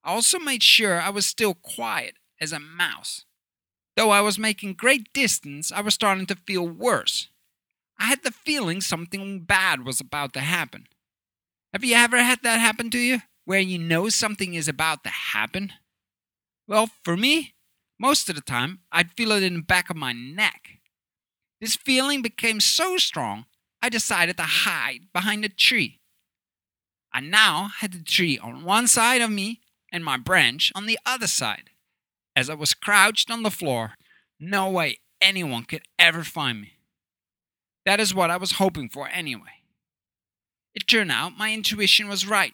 I 0.03 0.11
also 0.11 0.37
made 0.37 0.63
sure 0.63 0.99
I 0.99 1.11
was 1.11 1.25
still 1.25 1.53
quiet 1.53 2.15
as 2.41 2.51
a 2.51 2.59
mouse. 2.59 3.23
Though 3.95 4.09
I 4.09 4.19
was 4.19 4.37
making 4.37 4.73
great 4.73 5.13
distance, 5.13 5.71
I 5.71 5.79
was 5.79 5.93
starting 5.93 6.25
to 6.25 6.35
feel 6.35 6.67
worse. 6.67 7.29
I 7.97 8.03
had 8.03 8.23
the 8.23 8.31
feeling 8.31 8.81
something 8.81 9.45
bad 9.45 9.85
was 9.85 10.01
about 10.01 10.33
to 10.33 10.41
happen. 10.41 10.87
Have 11.71 11.85
you 11.85 11.95
ever 11.95 12.21
had 12.21 12.43
that 12.43 12.59
happen 12.59 12.89
to 12.89 12.99
you, 12.99 13.21
where 13.45 13.61
you 13.61 13.79
know 13.79 14.09
something 14.09 14.55
is 14.55 14.67
about 14.67 15.05
to 15.05 15.09
happen? 15.09 15.71
Well, 16.67 16.89
for 17.05 17.15
me, 17.15 17.53
most 17.99 18.29
of 18.29 18.35
the 18.35 18.41
time, 18.41 18.79
I'd 18.91 19.11
feel 19.11 19.31
it 19.33 19.43
in 19.43 19.55
the 19.55 19.61
back 19.61 19.89
of 19.89 19.97
my 19.97 20.13
neck. 20.13 20.79
This 21.59 21.75
feeling 21.75 22.21
became 22.21 22.59
so 22.59 22.97
strong 22.97 23.45
I 23.81 23.89
decided 23.89 24.37
to 24.37 24.43
hide 24.43 25.11
behind 25.13 25.43
a 25.43 25.49
tree. 25.49 25.99
I 27.13 27.19
now 27.19 27.69
had 27.79 27.93
the 27.93 28.03
tree 28.03 28.37
on 28.37 28.63
one 28.63 28.87
side 28.87 29.21
of 29.21 29.31
me 29.31 29.61
and 29.91 30.05
my 30.05 30.17
branch 30.17 30.71
on 30.75 30.85
the 30.85 30.99
other 31.05 31.27
side. 31.27 31.71
As 32.35 32.49
I 32.49 32.53
was 32.53 32.73
crouched 32.73 33.29
on 33.29 33.43
the 33.43 33.51
floor, 33.51 33.95
no 34.39 34.69
way 34.69 34.99
anyone 35.19 35.63
could 35.63 35.81
ever 35.97 36.23
find 36.23 36.61
me. 36.61 36.73
That 37.85 37.99
is 37.99 38.13
what 38.13 38.29
I 38.29 38.37
was 38.37 38.53
hoping 38.53 38.89
for 38.89 39.09
anyway. 39.09 39.63
It 40.73 40.87
turned 40.87 41.11
out 41.11 41.37
my 41.37 41.51
intuition 41.53 42.07
was 42.07 42.27
right. 42.27 42.53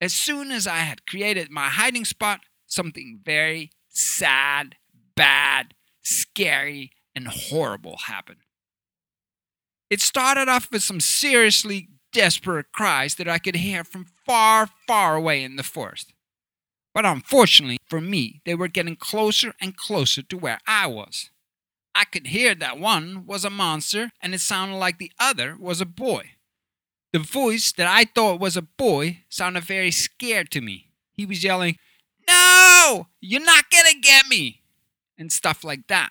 As 0.00 0.12
soon 0.12 0.50
as 0.52 0.66
I 0.66 0.78
had 0.78 1.06
created 1.06 1.50
my 1.50 1.68
hiding 1.68 2.04
spot, 2.04 2.40
something 2.66 3.20
very 3.24 3.70
sad, 3.90 4.76
bad, 5.16 5.74
scary, 6.02 6.92
and 7.14 7.28
horrible 7.28 7.98
happened. 8.06 8.40
It 9.90 10.00
started 10.00 10.48
off 10.48 10.70
with 10.70 10.82
some 10.82 11.00
seriously 11.00 11.88
desperate 12.12 12.66
cries 12.72 13.16
that 13.16 13.28
I 13.28 13.38
could 13.38 13.56
hear 13.56 13.84
from 13.84 14.06
far, 14.26 14.68
far 14.86 15.16
away 15.16 15.42
in 15.42 15.56
the 15.56 15.62
forest. 15.62 16.12
But 16.94 17.04
unfortunately 17.04 17.78
for 17.88 18.00
me, 18.00 18.40
they 18.44 18.54
were 18.54 18.68
getting 18.68 18.96
closer 18.96 19.54
and 19.60 19.76
closer 19.76 20.22
to 20.22 20.36
where 20.36 20.58
I 20.66 20.86
was. 20.86 21.30
I 21.94 22.04
could 22.04 22.28
hear 22.28 22.54
that 22.54 22.78
one 22.78 23.26
was 23.26 23.44
a 23.44 23.50
monster 23.50 24.12
and 24.22 24.34
it 24.34 24.40
sounded 24.40 24.76
like 24.76 24.98
the 24.98 25.12
other 25.18 25.56
was 25.58 25.80
a 25.80 25.86
boy. 25.86 26.32
The 27.12 27.18
voice 27.18 27.72
that 27.72 27.88
I 27.88 28.04
thought 28.04 28.40
was 28.40 28.56
a 28.56 28.62
boy 28.62 29.24
sounded 29.28 29.64
very 29.64 29.90
scared 29.90 30.50
to 30.52 30.60
me. 30.60 30.92
He 31.12 31.26
was 31.26 31.42
yelling, 31.42 31.76
No! 32.28 32.59
You're 33.20 33.44
not 33.44 33.70
gonna 33.70 33.98
get 34.00 34.26
me! 34.28 34.62
And 35.18 35.30
stuff 35.30 35.64
like 35.64 35.86
that. 35.88 36.10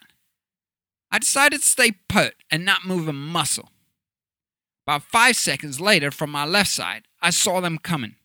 I 1.12 1.19
decided 1.19 1.62
to 1.62 1.67
stay 1.67 1.91
put 2.07 2.36
and 2.51 2.63
not 2.63 2.86
move 2.86 3.07
a 3.07 3.13
muscle. 3.13 3.71
About 4.86 5.03
five 5.03 5.36
seconds 5.36 5.79
later, 5.79 6.12
from 6.12 6.29
my 6.31 6.45
left 6.45 6.69
side, 6.69 7.03
I 7.21 7.31
saw 7.31 7.59
them 7.62 7.77
coming. 7.77 8.15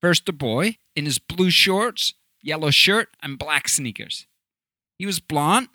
First, 0.00 0.28
a 0.28 0.32
boy 0.32 0.78
in 0.94 1.04
his 1.04 1.18
blue 1.18 1.50
shorts, 1.50 2.14
yellow 2.42 2.70
shirt, 2.70 3.08
and 3.22 3.38
black 3.38 3.68
sneakers. 3.68 4.26
He 4.98 5.06
was 5.06 5.20
blond, 5.20 5.68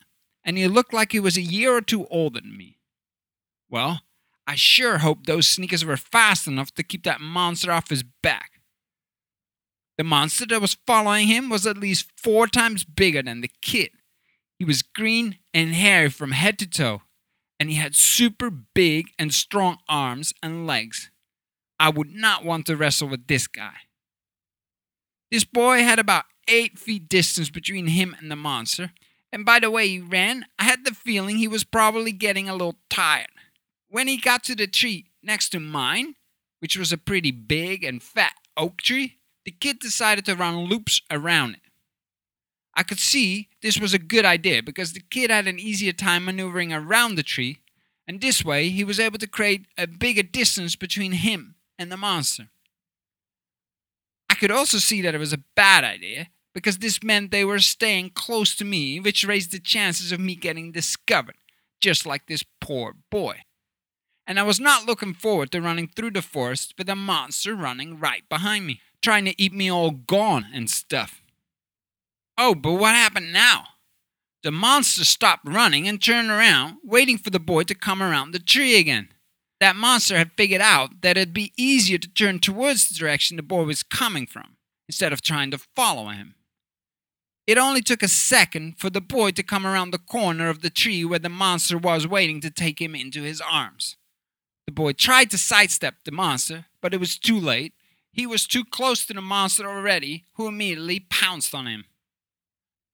and 0.44 0.58
he 0.58 0.68
looked 0.68 0.94
like 0.94 1.12
he 1.12 1.20
was 1.20 1.38
a 1.38 1.42
year 1.42 1.76
or 1.76 1.82
two 1.82 2.06
older 2.08 2.40
than 2.42 2.56
me. 2.56 2.78
Well, 3.70 4.02
I 4.48 4.56
sure 4.56 5.00
hope 5.00 5.26
those 5.26 5.48
sneakers 5.48 5.86
were 5.86 5.98
fast 5.98 6.48
enough 6.48 6.74
to 6.76 6.84
keep 6.84 7.04
that 7.04 7.22
monster 7.22 7.72
off 7.72 7.90
his 7.90 8.04
back. 8.04 8.49
The 10.00 10.06
monster 10.06 10.46
that 10.46 10.62
was 10.62 10.78
following 10.88 11.28
him 11.28 11.50
was 11.50 11.68
at 11.68 11.78
least 11.78 12.10
four 12.16 12.48
times 12.48 12.86
bigger 12.86 13.22
than 13.22 13.42
the 13.42 13.52
kid. 13.62 13.90
He 14.58 14.64
was 14.64 14.82
green 14.82 15.40
and 15.54 15.76
hairy 15.76 16.10
from 16.10 16.32
head 16.32 16.58
to 16.60 16.70
toe, 16.70 17.02
and 17.60 17.70
he 17.70 17.76
had 17.76 17.98
super 17.98 18.50
big 18.50 19.08
and 19.20 19.34
strong 19.34 19.80
arms 19.90 20.34
and 20.42 20.66
legs. 20.66 21.12
I 21.82 21.90
would 21.90 22.16
not 22.16 22.46
want 22.46 22.66
to 22.68 22.78
wrestle 22.78 23.10
with 23.10 23.28
this 23.28 23.46
guy. 23.46 23.74
This 25.32 25.44
boy 25.44 25.80
had 25.80 26.00
about 26.00 26.24
eight 26.48 26.80
feet 26.80 27.10
distance 27.10 27.50
between 27.50 27.88
him 27.88 28.16
and 28.22 28.32
the 28.32 28.38
monster, 28.38 28.94
and 29.34 29.44
by 29.44 29.60
the 29.60 29.70
way 29.70 29.90
he 29.90 30.00
ran, 30.00 30.46
I 30.58 30.64
had 30.64 30.86
the 30.86 30.94
feeling 30.94 31.36
he 31.36 31.50
was 31.50 31.66
probably 31.66 32.14
getting 32.14 32.48
a 32.48 32.54
little 32.54 32.78
tired. 32.90 33.28
When 33.90 34.08
he 34.08 34.16
got 34.16 34.46
to 34.46 34.56
the 34.56 34.68
tree 34.68 35.08
next 35.22 35.50
to 35.50 35.60
mine, 35.60 36.16
which 36.60 36.78
was 36.78 36.94
a 36.94 36.98
pretty 36.98 37.32
big 37.32 37.84
and 37.84 38.02
fat 38.02 38.36
oak 38.56 38.82
tree, 38.82 39.19
the 39.50 39.56
kid 39.60 39.80
decided 39.80 40.26
to 40.26 40.36
run 40.36 40.66
loops 40.66 41.02
around 41.10 41.56
it. 41.56 41.62
I 42.76 42.84
could 42.84 43.00
see 43.00 43.50
this 43.64 43.80
was 43.80 43.96
a 43.96 43.98
good 43.98 44.24
idea 44.24 44.62
because 44.62 44.94
the 44.94 45.00
kid 45.00 45.32
had 45.32 45.48
an 45.48 45.58
easier 45.58 45.92
time 45.92 46.26
maneuvering 46.26 46.72
around 46.72 47.16
the 47.16 47.24
tree, 47.24 47.58
and 48.08 48.22
this 48.22 48.46
way 48.46 48.70
he 48.70 48.84
was 48.84 49.00
able 49.00 49.18
to 49.18 49.26
create 49.26 49.66
a 49.76 49.88
bigger 49.88 50.22
distance 50.22 50.76
between 50.76 51.14
him 51.14 51.56
and 51.80 51.92
the 51.92 51.98
monster. 51.98 52.50
I 54.30 54.36
could 54.36 54.52
also 54.52 54.78
see 54.78 55.02
that 55.02 55.16
it 55.16 55.18
was 55.20 55.34
a 55.34 55.44
bad 55.56 55.84
idea 55.84 56.28
because 56.54 56.78
this 56.78 57.02
meant 57.02 57.32
they 57.32 57.44
were 57.44 57.58
staying 57.58 58.12
close 58.12 58.54
to 58.58 58.64
me, 58.64 59.00
which 59.00 59.26
raised 59.26 59.52
the 59.52 59.60
chances 59.60 60.12
of 60.12 60.20
me 60.20 60.36
getting 60.36 60.72
discovered, 60.72 61.38
just 61.82 62.06
like 62.06 62.28
this 62.28 62.44
poor 62.62 62.94
boy. 63.10 63.40
And 64.28 64.40
I 64.40 64.44
was 64.44 64.60
not 64.60 64.86
looking 64.86 65.16
forward 65.16 65.52
to 65.54 65.60
running 65.60 65.88
through 65.88 66.12
the 66.12 66.22
forest 66.22 66.76
with 66.78 66.88
a 66.88 66.96
monster 66.96 67.56
running 67.56 68.00
right 68.00 68.30
behind 68.30 68.68
me, 68.68 68.82
trying 69.02 69.26
to 69.26 69.42
eat 69.42 69.54
me 69.54 69.72
all 69.72 69.92
gone 69.92 70.48
and 70.54 70.70
stuff. 70.70 71.22
Oh, 72.38 72.56
but 72.56 72.74
what 72.74 72.96
happened 72.96 73.34
now? 73.34 73.66
The 74.44 74.52
monster 74.52 75.04
stopped 75.04 75.48
running 75.48 75.88
and 75.88 76.02
turned 76.02 76.30
around, 76.30 76.78
waiting 76.84 77.18
for 77.18 77.30
the 77.30 77.40
boy 77.40 77.64
to 77.64 77.76
come 77.76 78.02
around 78.02 78.32
the 78.32 78.40
tree 78.40 78.78
again. 78.78 79.10
That 79.60 79.76
monster 79.76 80.18
had 80.18 80.32
figured 80.38 80.62
out 80.62 81.02
that 81.02 81.18
it'd 81.18 81.34
be 81.34 81.52
easier 81.58 81.98
to 81.98 82.08
turn 82.08 82.40
towards 82.40 82.88
the 82.88 82.96
direction 82.96 83.36
the 83.36 83.44
boy 83.44 83.64
was 83.64 83.84
coming 83.84 84.26
from, 84.26 84.56
instead 84.88 85.12
of 85.12 85.22
trying 85.22 85.52
to 85.52 85.58
follow 85.76 86.08
him. 86.08 86.36
It 87.46 87.58
only 87.58 87.82
took 87.82 88.02
a 88.02 88.08
second 88.08 88.76
for 88.78 88.90
the 88.90 89.02
boy 89.02 89.32
to 89.32 89.44
come 89.44 89.66
around 89.66 89.92
the 89.92 89.98
corner 89.98 90.50
of 90.50 90.62
the 90.62 90.70
tree 90.70 91.04
where 91.04 91.20
the 91.20 91.30
monster 91.30 91.78
was 91.78 92.08
waiting 92.08 92.40
to 92.42 92.52
take 92.52 92.80
him 92.80 92.96
into 92.96 93.24
his 93.24 93.42
arms. 93.42 93.98
The 94.68 94.72
boy 94.72 94.94
tried 94.94 95.32
to 95.32 95.38
sidestep 95.38 95.96
the 96.06 96.12
monster, 96.12 96.68
but 96.82 96.94
it 96.94 97.00
was 97.00 97.18
too 97.18 97.40
late. 97.40 97.74
He 98.12 98.26
was 98.26 98.48
too 98.48 98.66
close 98.66 99.06
to 99.06 99.14
the 99.14 99.22
monster 99.22 99.68
already, 99.68 100.26
who 100.34 100.48
immediately 100.48 101.00
pounced 101.00 101.54
on 101.54 101.68
him. 101.68 101.86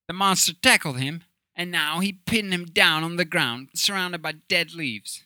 The 0.08 0.14
monster 0.14 0.52
tackled 0.52 0.98
him, 0.98 1.24
and 1.54 1.70
now 1.70 2.00
he 2.00 2.12
pinned 2.12 2.52
him 2.52 2.66
down 2.66 3.02
on 3.02 3.16
the 3.16 3.24
ground, 3.24 3.70
surrounded 3.74 4.22
by 4.22 4.32
dead 4.48 4.74
leaves. 4.74 5.24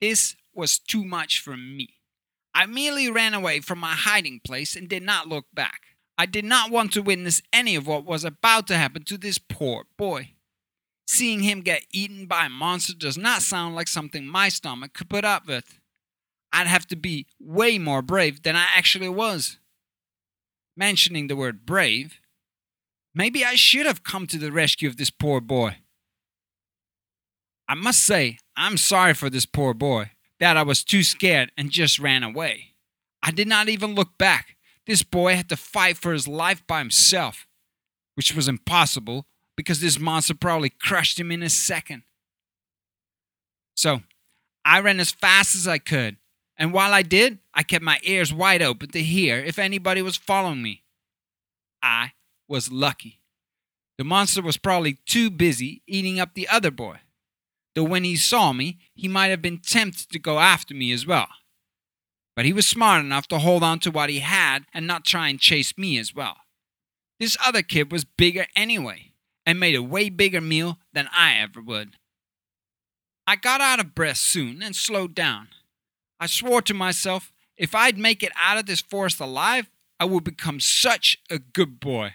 This 0.00 0.36
was 0.54 0.78
too 0.78 1.04
much 1.04 1.40
for 1.40 1.56
me. 1.56 1.98
I 2.54 2.66
merely 2.66 3.10
ran 3.10 3.34
away 3.34 3.60
from 3.60 3.78
my 3.78 3.92
hiding 3.92 4.40
place 4.42 4.74
and 4.74 4.88
did 4.88 5.02
not 5.02 5.28
look 5.28 5.46
back. 5.52 5.82
I 6.16 6.26
did 6.26 6.44
not 6.44 6.72
want 6.72 6.92
to 6.94 7.02
witness 7.02 7.42
any 7.52 7.76
of 7.76 7.86
what 7.86 8.04
was 8.04 8.24
about 8.24 8.66
to 8.68 8.76
happen 8.76 9.04
to 9.04 9.16
this 9.16 9.38
poor 9.38 9.84
boy. 9.96 10.32
Seeing 11.06 11.40
him 11.40 11.60
get 11.60 11.84
eaten 11.92 12.26
by 12.26 12.46
a 12.46 12.50
monster 12.50 12.94
does 12.94 13.16
not 13.16 13.42
sound 13.42 13.76
like 13.76 13.86
something 13.86 14.26
my 14.26 14.48
stomach 14.48 14.92
could 14.94 15.08
put 15.08 15.24
up 15.24 15.46
with. 15.46 15.78
I'd 16.52 16.66
have 16.66 16.86
to 16.88 16.96
be 16.96 17.26
way 17.40 17.78
more 17.78 18.02
brave 18.02 18.42
than 18.42 18.56
I 18.56 18.66
actually 18.74 19.08
was. 19.08 19.58
Mentioning 20.76 21.26
the 21.26 21.36
word 21.36 21.66
brave, 21.66 22.20
maybe 23.14 23.44
I 23.44 23.54
should 23.54 23.86
have 23.86 24.04
come 24.04 24.26
to 24.28 24.38
the 24.38 24.52
rescue 24.52 24.88
of 24.88 24.96
this 24.96 25.10
poor 25.10 25.40
boy. 25.40 25.78
I 27.68 27.74
must 27.74 28.02
say, 28.02 28.38
I'm 28.56 28.76
sorry 28.76 29.12
for 29.12 29.28
this 29.28 29.44
poor 29.44 29.74
boy, 29.74 30.12
that 30.40 30.56
I 30.56 30.62
was 30.62 30.82
too 30.84 31.02
scared 31.02 31.52
and 31.56 31.70
just 31.70 31.98
ran 31.98 32.22
away. 32.22 32.74
I 33.22 33.30
did 33.30 33.48
not 33.48 33.68
even 33.68 33.94
look 33.94 34.16
back. 34.16 34.56
This 34.86 35.02
boy 35.02 35.36
had 35.36 35.50
to 35.50 35.56
fight 35.56 35.98
for 35.98 36.12
his 36.12 36.26
life 36.26 36.66
by 36.66 36.78
himself, 36.78 37.46
which 38.14 38.34
was 38.34 38.48
impossible 38.48 39.26
because 39.56 39.80
this 39.80 39.98
monster 39.98 40.34
probably 40.34 40.70
crushed 40.70 41.20
him 41.20 41.30
in 41.30 41.42
a 41.42 41.50
second. 41.50 42.04
So, 43.76 44.02
I 44.64 44.80
ran 44.80 44.98
as 45.00 45.10
fast 45.10 45.54
as 45.54 45.68
I 45.68 45.78
could, 45.78 46.16
and 46.58 46.72
while 46.72 46.92
I 46.92 47.02
did, 47.02 47.38
I 47.54 47.62
kept 47.62 47.84
my 47.84 47.98
ears 48.02 48.32
wide 48.32 48.62
open 48.62 48.90
to 48.90 49.02
hear 49.02 49.38
if 49.38 49.58
anybody 49.58 50.02
was 50.02 50.16
following 50.16 50.62
me. 50.62 50.82
I 51.82 52.12
was 52.48 52.72
lucky. 52.72 53.20
The 53.96 54.04
monster 54.04 54.42
was 54.42 54.56
probably 54.56 54.98
too 55.06 55.30
busy 55.30 55.82
eating 55.86 56.20
up 56.20 56.34
the 56.34 56.48
other 56.48 56.70
boy, 56.70 56.98
though 57.74 57.84
when 57.84 58.04
he 58.04 58.16
saw 58.16 58.52
me, 58.52 58.78
he 58.94 59.08
might 59.08 59.28
have 59.28 59.42
been 59.42 59.58
tempted 59.58 60.10
to 60.10 60.18
go 60.18 60.38
after 60.38 60.74
me 60.74 60.92
as 60.92 61.06
well 61.06 61.28
but 62.38 62.44
he 62.44 62.52
was 62.52 62.68
smart 62.68 63.04
enough 63.04 63.26
to 63.26 63.40
hold 63.40 63.64
on 63.64 63.80
to 63.80 63.90
what 63.90 64.08
he 64.08 64.20
had 64.20 64.64
and 64.72 64.86
not 64.86 65.04
try 65.04 65.28
and 65.28 65.40
chase 65.40 65.76
me 65.76 65.98
as 65.98 66.14
well. 66.14 66.36
This 67.18 67.36
other 67.44 67.62
kid 67.62 67.90
was 67.90 68.04
bigger 68.04 68.46
anyway 68.54 69.10
and 69.44 69.58
made 69.58 69.74
a 69.74 69.82
way 69.82 70.08
bigger 70.08 70.40
meal 70.40 70.78
than 70.92 71.08
I 71.12 71.36
ever 71.40 71.60
would. 71.60 71.96
I 73.26 73.34
got 73.34 73.60
out 73.60 73.80
of 73.80 73.92
breath 73.92 74.18
soon 74.18 74.62
and 74.62 74.76
slowed 74.76 75.16
down. 75.16 75.48
I 76.20 76.26
swore 76.26 76.62
to 76.62 76.74
myself 76.74 77.32
if 77.58 77.74
I'd 77.74 77.98
make 77.98 78.22
it 78.22 78.32
out 78.40 78.58
of 78.58 78.66
this 78.66 78.80
forest 78.80 79.20
alive, 79.20 79.68
I 79.98 80.04
would 80.04 80.24
become 80.24 80.60
such 80.60 81.18
a 81.28 81.38
good 81.38 81.80
boy. 81.80 82.14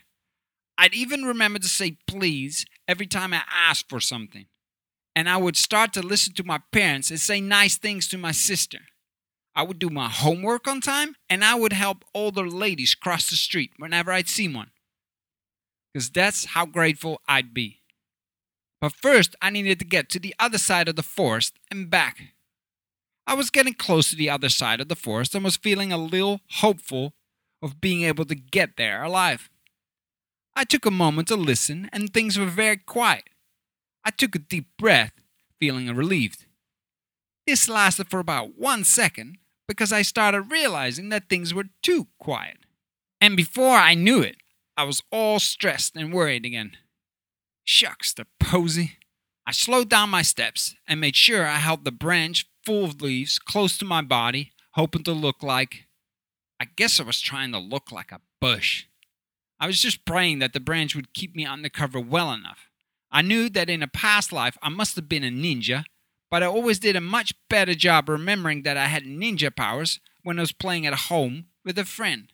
I'd 0.78 0.96
even 0.96 1.24
remember 1.24 1.60
to 1.60 1.68
say 1.68 1.98
please 2.08 2.66
every 2.88 3.06
time 3.06 3.34
I 3.34 3.44
asked 3.54 3.90
for 3.90 4.00
something. 4.00 4.46
And 5.16 5.30
I 5.30 5.38
would 5.38 5.58
start 5.58 5.94
to 5.94 6.02
listen 6.02 6.34
to 6.36 6.44
my 6.44 6.60
parents 6.72 7.12
and 7.12 7.20
say 7.20 7.40
nice 7.40 7.78
things 7.78 8.08
to 8.08 8.18
my 8.18 8.32
sister. 8.32 8.80
I 9.56 9.62
would 9.62 9.78
do 9.78 9.90
my 9.90 10.10
homework 10.10 10.68
on 10.68 10.82
time, 10.82 11.16
and 11.30 11.44
I 11.44 11.54
would 11.54 11.74
help 11.74 12.04
older 12.16 12.48
ladies 12.48 12.96
cross 12.96 13.30
the 13.30 13.36
street 13.36 13.72
whenever 13.78 14.12
I'd 14.12 14.28
see 14.28 14.48
one. 14.48 14.72
Because 15.94 16.10
that's 16.10 16.46
how 16.46 16.66
grateful 16.66 17.22
I'd 17.28 17.54
be. 17.54 17.82
But 18.82 18.94
first, 18.94 19.36
I 19.42 19.52
needed 19.52 19.78
to 19.80 19.86
get 19.86 20.10
to 20.10 20.20
the 20.20 20.34
other 20.40 20.58
side 20.58 20.88
of 20.88 20.96
the 20.96 21.04
forest 21.04 21.60
and 21.70 21.90
back. 21.90 22.34
I 23.26 23.36
was 23.36 23.50
getting 23.50 23.74
close 23.74 24.10
to 24.10 24.16
the 24.16 24.30
other 24.30 24.50
side 24.50 24.82
of 24.82 24.90
the 24.90 24.96
forest 24.96 25.34
and 25.34 25.44
was 25.44 25.56
feeling 25.56 25.92
a 25.92 25.98
little 25.98 26.42
hopeful 26.50 27.14
of 27.62 27.80
being 27.80 28.04
able 28.04 28.26
to 28.26 28.36
get 28.36 28.76
there 28.76 29.04
alive. 29.04 29.50
I 30.56 30.66
took 30.66 30.86
a 30.86 30.92
moment 30.92 31.30
to 31.30 31.36
listen, 31.36 31.90
and 31.92 32.14
things 32.14 32.38
were 32.38 32.46
very 32.46 32.78
quiet. 32.78 33.24
I 34.04 34.12
took 34.12 34.36
a 34.36 34.40
deep 34.40 34.68
breath, 34.78 35.14
feeling 35.60 35.94
relieved. 35.96 36.46
This 37.48 37.70
lasted 37.70 38.10
for 38.10 38.20
about 38.20 38.58
one 38.58 38.84
second, 38.84 39.38
because 39.68 39.94
I 39.94 40.02
started 40.02 40.52
realizing 40.52 41.10
that 41.10 41.30
things 41.30 41.54
were 41.54 41.70
too 41.82 42.08
quiet. 42.20 42.58
And 43.22 43.38
before 43.38 43.78
I 43.78 43.94
knew 43.94 44.22
it, 44.22 44.36
I 44.76 44.84
was 44.84 45.02
all 45.12 45.40
stressed 45.40 45.96
and 45.96 46.14
worried 46.14 46.46
again. 46.46 46.74
Shucks, 47.64 48.14
the 48.14 48.28
posy. 48.40 48.98
I 49.48 49.52
slowed 49.54 49.90
down 49.90 50.10
my 50.10 50.22
steps 50.22 50.76
and 50.88 51.00
made 51.00 51.16
sure 51.16 51.48
I 51.48 51.56
held 51.56 51.86
the 51.86 51.92
branch 51.92 52.46
full 52.66 52.86
of 52.86 53.02
leaves 53.02 53.40
close 53.40 53.78
to 53.78 53.86
my 53.86 54.02
body, 54.02 54.52
hoping 54.72 55.04
to 55.04 55.14
look 55.14 55.44
like. 55.44 55.88
I 56.60 56.66
guess 56.66 57.00
I 57.00 57.04
was 57.04 57.20
trying 57.20 57.52
to 57.52 57.60
look 57.60 57.92
like 57.92 58.12
a 58.12 58.22
bush. 58.40 58.86
I 59.60 59.68
was 59.68 59.82
just 59.82 60.06
praying 60.06 60.40
that 60.40 60.54
the 60.54 60.60
branch 60.60 60.96
would 60.96 61.14
keep 61.14 61.36
me 61.36 61.46
under 61.46 61.70
cover 61.70 62.00
well 62.00 62.32
enough. 62.32 62.70
I 63.12 63.22
knew 63.22 63.50
that 63.50 63.70
in 63.70 63.84
a 63.84 63.88
past 63.88 64.32
life 64.32 64.58
I 64.62 64.70
must 64.70 64.96
have 64.96 65.08
been 65.08 65.24
a 65.24 65.30
ninja 65.30 65.86
but 66.34 66.42
I 66.42 66.48
always 66.48 66.80
did 66.80 66.96
a 66.96 67.00
much 67.00 67.36
better 67.48 67.76
job 67.76 68.10
remembering 68.10 68.64
that 68.64 68.76
I 68.76 68.88
had 68.88 69.04
ninja 69.04 69.56
powers 69.56 70.00
when 70.24 70.40
I 70.40 70.42
was 70.42 70.52
playing 70.52 70.88
at 70.88 70.96
home 70.96 71.46
with 71.64 71.78
a 71.78 71.86
friend. 71.86 72.32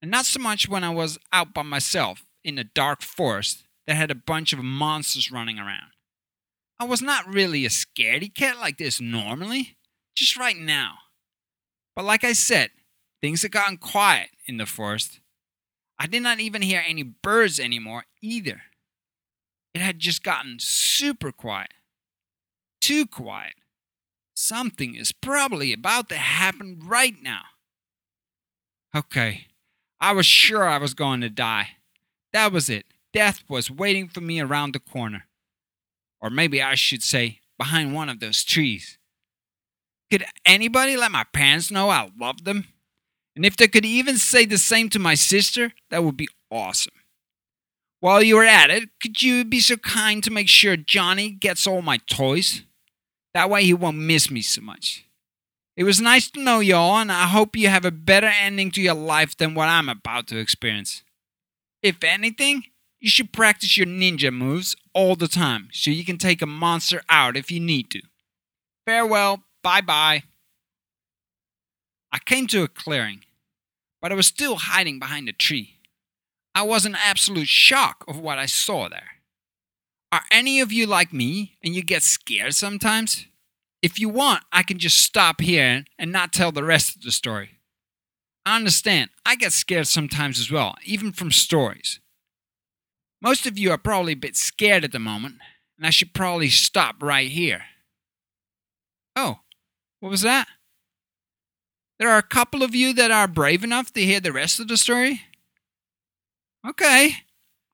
And 0.00 0.12
not 0.12 0.26
so 0.26 0.38
much 0.38 0.68
when 0.68 0.84
I 0.84 0.90
was 0.90 1.18
out 1.32 1.52
by 1.52 1.62
myself 1.62 2.24
in 2.44 2.56
a 2.56 2.62
dark 2.62 3.02
forest 3.02 3.64
that 3.88 3.96
had 3.96 4.12
a 4.12 4.14
bunch 4.14 4.52
of 4.52 4.60
monsters 4.60 5.32
running 5.32 5.58
around. 5.58 5.90
I 6.80 6.84
was 6.84 7.00
not 7.00 7.32
really 7.32 7.64
a 7.64 7.68
scaredy 7.68 8.34
cat 8.34 8.58
like 8.58 8.78
this 8.78 9.00
normally, 9.00 9.76
just 10.16 10.36
right 10.36 10.56
now. 10.56 10.94
But 11.94 12.04
like 12.04 12.24
I 12.24 12.32
said, 12.32 12.70
things 13.20 13.42
had 13.42 13.52
gotten 13.52 13.76
quiet 13.76 14.30
in 14.46 14.56
the 14.56 14.66
forest. 14.66 15.20
I 15.98 16.06
did 16.06 16.22
not 16.22 16.40
even 16.40 16.62
hear 16.62 16.82
any 16.84 17.04
birds 17.04 17.60
anymore 17.60 18.04
either. 18.20 18.62
It 19.74 19.82
had 19.82 20.00
just 20.00 20.24
gotten 20.24 20.56
super 20.58 21.30
quiet 21.30 21.70
too 22.80 23.06
quiet. 23.06 23.54
Something 24.34 24.94
is 24.94 25.12
probably 25.12 25.72
about 25.72 26.08
to 26.08 26.16
happen 26.16 26.80
right 26.82 27.14
now. 27.22 27.42
Okay, 28.96 29.46
I 30.00 30.12
was 30.12 30.26
sure 30.26 30.66
I 30.66 30.78
was 30.78 30.94
going 30.94 31.20
to 31.20 31.30
die. 31.30 31.76
That 32.32 32.52
was 32.52 32.68
it. 32.68 32.86
death 33.12 33.42
was 33.48 33.70
waiting 33.70 34.08
for 34.08 34.20
me 34.20 34.40
around 34.40 34.72
the 34.72 34.80
corner. 34.80 35.26
Or 36.20 36.30
maybe 36.30 36.62
I 36.62 36.74
should 36.74 37.02
say, 37.02 37.40
behind 37.58 37.94
one 37.94 38.08
of 38.08 38.20
those 38.20 38.44
trees. 38.44 38.98
Could 40.10 40.24
anybody 40.44 40.96
let 40.96 41.12
my 41.12 41.24
parents 41.32 41.70
know 41.70 41.88
I 41.88 42.10
love 42.18 42.44
them? 42.44 42.66
And 43.36 43.46
if 43.46 43.56
they 43.56 43.68
could 43.68 43.86
even 43.86 44.16
say 44.16 44.44
the 44.44 44.58
same 44.58 44.88
to 44.90 44.98
my 44.98 45.14
sister, 45.14 45.72
that 45.90 46.02
would 46.02 46.16
be 46.16 46.28
awesome. 46.50 46.94
While 48.00 48.22
you 48.22 48.38
are 48.38 48.44
at 48.44 48.70
it, 48.70 48.88
could 49.00 49.22
you 49.22 49.44
be 49.44 49.60
so 49.60 49.76
kind 49.76 50.24
to 50.24 50.30
make 50.30 50.48
sure 50.48 50.76
Johnny 50.76 51.30
gets 51.30 51.66
all 51.66 51.82
my 51.82 51.98
toys? 51.98 52.62
That 53.34 53.50
way 53.50 53.64
he 53.64 53.74
won't 53.74 53.98
miss 53.98 54.30
me 54.30 54.42
so 54.42 54.62
much. 54.62 55.04
It 55.76 55.84
was 55.84 56.00
nice 56.00 56.30
to 56.30 56.42
know 56.42 56.60
y'all, 56.60 56.98
and 56.98 57.12
I 57.12 57.26
hope 57.26 57.56
you 57.56 57.68
have 57.68 57.84
a 57.84 57.90
better 57.90 58.26
ending 58.26 58.70
to 58.72 58.82
your 58.82 58.94
life 58.94 59.36
than 59.36 59.54
what 59.54 59.68
I'm 59.68 59.88
about 59.88 60.26
to 60.28 60.38
experience. 60.38 61.02
If 61.82 62.02
anything, 62.02 62.64
you 63.00 63.08
should 63.08 63.32
practice 63.32 63.76
your 63.76 63.86
ninja 63.86 64.32
moves 64.32 64.76
all 64.94 65.16
the 65.16 65.28
time 65.28 65.68
so 65.72 65.90
you 65.90 66.04
can 66.04 66.18
take 66.18 66.42
a 66.42 66.46
monster 66.46 67.02
out 67.08 67.36
if 67.36 67.50
you 67.50 67.58
need 67.58 67.90
to. 67.90 68.02
Farewell, 68.86 69.42
bye 69.62 69.80
bye. 69.80 70.24
I 72.12 72.18
came 72.18 72.46
to 72.48 72.62
a 72.62 72.68
clearing, 72.68 73.24
but 74.02 74.12
I 74.12 74.14
was 74.14 74.26
still 74.26 74.56
hiding 74.56 74.98
behind 74.98 75.28
a 75.28 75.32
tree. 75.32 75.78
I 76.54 76.62
was 76.62 76.84
in 76.84 76.94
absolute 76.94 77.48
shock 77.48 78.04
of 78.08 78.18
what 78.18 78.38
I 78.38 78.46
saw 78.46 78.88
there. 78.88 79.10
Are 80.12 80.22
any 80.32 80.60
of 80.60 80.72
you 80.72 80.86
like 80.86 81.12
me 81.12 81.56
and 81.62 81.74
you 81.74 81.82
get 81.82 82.02
scared 82.02 82.54
sometimes? 82.54 83.26
If 83.80 83.98
you 83.98 84.08
want, 84.08 84.42
I 84.52 84.62
can 84.64 84.78
just 84.78 84.98
stop 84.98 85.40
here 85.40 85.84
and 85.98 86.12
not 86.12 86.32
tell 86.32 86.52
the 86.52 86.64
rest 86.64 86.96
of 86.96 87.02
the 87.02 87.12
story. 87.12 87.60
I 88.44 88.56
understand, 88.56 89.10
I 89.24 89.36
get 89.36 89.52
scared 89.52 89.86
sometimes 89.86 90.40
as 90.40 90.50
well, 90.50 90.74
even 90.84 91.12
from 91.12 91.30
stories. 91.30 92.00
Most 93.22 93.46
of 93.46 93.58
you 93.58 93.70
are 93.70 93.78
probably 93.78 94.12
a 94.12 94.16
bit 94.16 94.36
scared 94.36 94.84
at 94.84 94.92
the 94.92 94.98
moment, 94.98 95.36
and 95.76 95.86
I 95.86 95.90
should 95.90 96.14
probably 96.14 96.48
stop 96.48 97.02
right 97.02 97.30
here. 97.30 97.64
Oh, 99.14 99.40
what 100.00 100.10
was 100.10 100.22
that? 100.22 100.48
There 101.98 102.08
are 102.08 102.18
a 102.18 102.22
couple 102.22 102.62
of 102.62 102.74
you 102.74 102.94
that 102.94 103.10
are 103.10 103.28
brave 103.28 103.62
enough 103.62 103.92
to 103.92 104.00
hear 104.00 104.20
the 104.20 104.32
rest 104.32 104.58
of 104.58 104.68
the 104.68 104.78
story? 104.78 105.22
Okay, 106.66 107.16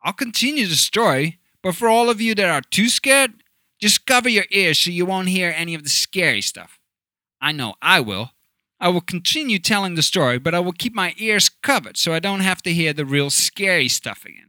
I'll 0.02 0.12
continue 0.12 0.66
the 0.66 0.74
story, 0.74 1.38
but 1.62 1.76
for 1.76 1.88
all 1.88 2.10
of 2.10 2.20
you 2.20 2.34
that 2.34 2.50
are 2.50 2.62
too 2.62 2.88
scared, 2.88 3.34
just 3.80 4.06
cover 4.06 4.28
your 4.28 4.46
ears 4.50 4.78
so 4.78 4.90
you 4.90 5.06
won't 5.06 5.28
hear 5.28 5.54
any 5.56 5.74
of 5.74 5.84
the 5.84 5.90
scary 5.90 6.40
stuff. 6.40 6.80
I 7.40 7.52
know 7.52 7.74
I 7.80 8.00
will. 8.00 8.32
I 8.80 8.88
will 8.88 9.00
continue 9.00 9.58
telling 9.58 9.94
the 9.94 10.02
story, 10.02 10.38
but 10.38 10.54
I 10.54 10.60
will 10.60 10.72
keep 10.72 10.94
my 10.94 11.14
ears 11.18 11.48
covered 11.48 11.96
so 11.96 12.12
I 12.12 12.18
don't 12.18 12.40
have 12.40 12.62
to 12.62 12.72
hear 12.72 12.92
the 12.92 13.06
real 13.06 13.30
scary 13.30 13.88
stuff 13.88 14.24
again. 14.24 14.45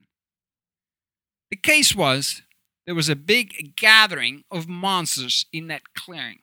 The 1.49 1.57
case 1.57 1.95
was 1.95 2.41
there 2.86 2.95
was 2.95 3.10
a 3.10 3.15
big 3.15 3.75
gathering 3.75 4.43
of 4.51 4.67
monsters 4.67 5.45
in 5.51 5.67
that 5.67 5.93
clearing. 5.93 6.39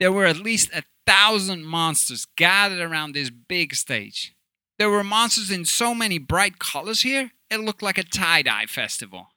There 0.00 0.12
were 0.12 0.26
at 0.26 0.36
least 0.36 0.70
a 0.74 0.84
thousand 1.06 1.64
monsters 1.64 2.26
gathered 2.36 2.80
around 2.80 3.12
this 3.14 3.30
big 3.30 3.74
stage. 3.74 4.34
There 4.78 4.90
were 4.90 5.04
monsters 5.04 5.50
in 5.50 5.64
so 5.64 5.94
many 5.94 6.18
bright 6.18 6.58
colors 6.58 7.02
here, 7.02 7.32
it 7.50 7.60
looked 7.60 7.82
like 7.82 7.98
a 7.98 8.02
tie 8.02 8.42
dye 8.42 8.66
festival. 8.66 9.28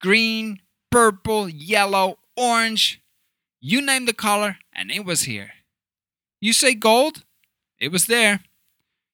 Green, 0.00 0.60
purple, 0.90 1.48
yellow, 1.48 2.18
orange 2.36 3.00
you 3.60 3.82
name 3.82 4.06
the 4.06 4.14
color, 4.14 4.56
and 4.72 4.90
it 4.90 5.04
was 5.04 5.22
here. 5.22 5.50
You 6.40 6.54
say 6.54 6.74
gold? 6.74 7.24
It 7.78 7.92
was 7.92 8.06
there. 8.06 8.40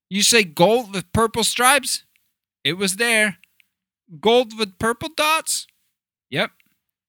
You 0.09 0.23
say 0.23 0.45
gold 0.45 0.95
with 0.95 1.12
purple 1.12 1.42
stripes? 1.42 2.05
It 2.62 2.75
was 2.75 2.95
there. 2.97 3.38
Gold 4.21 4.57
with 4.57 4.79
purple 4.79 5.09
dots? 5.09 5.66
Yep, 6.31 6.53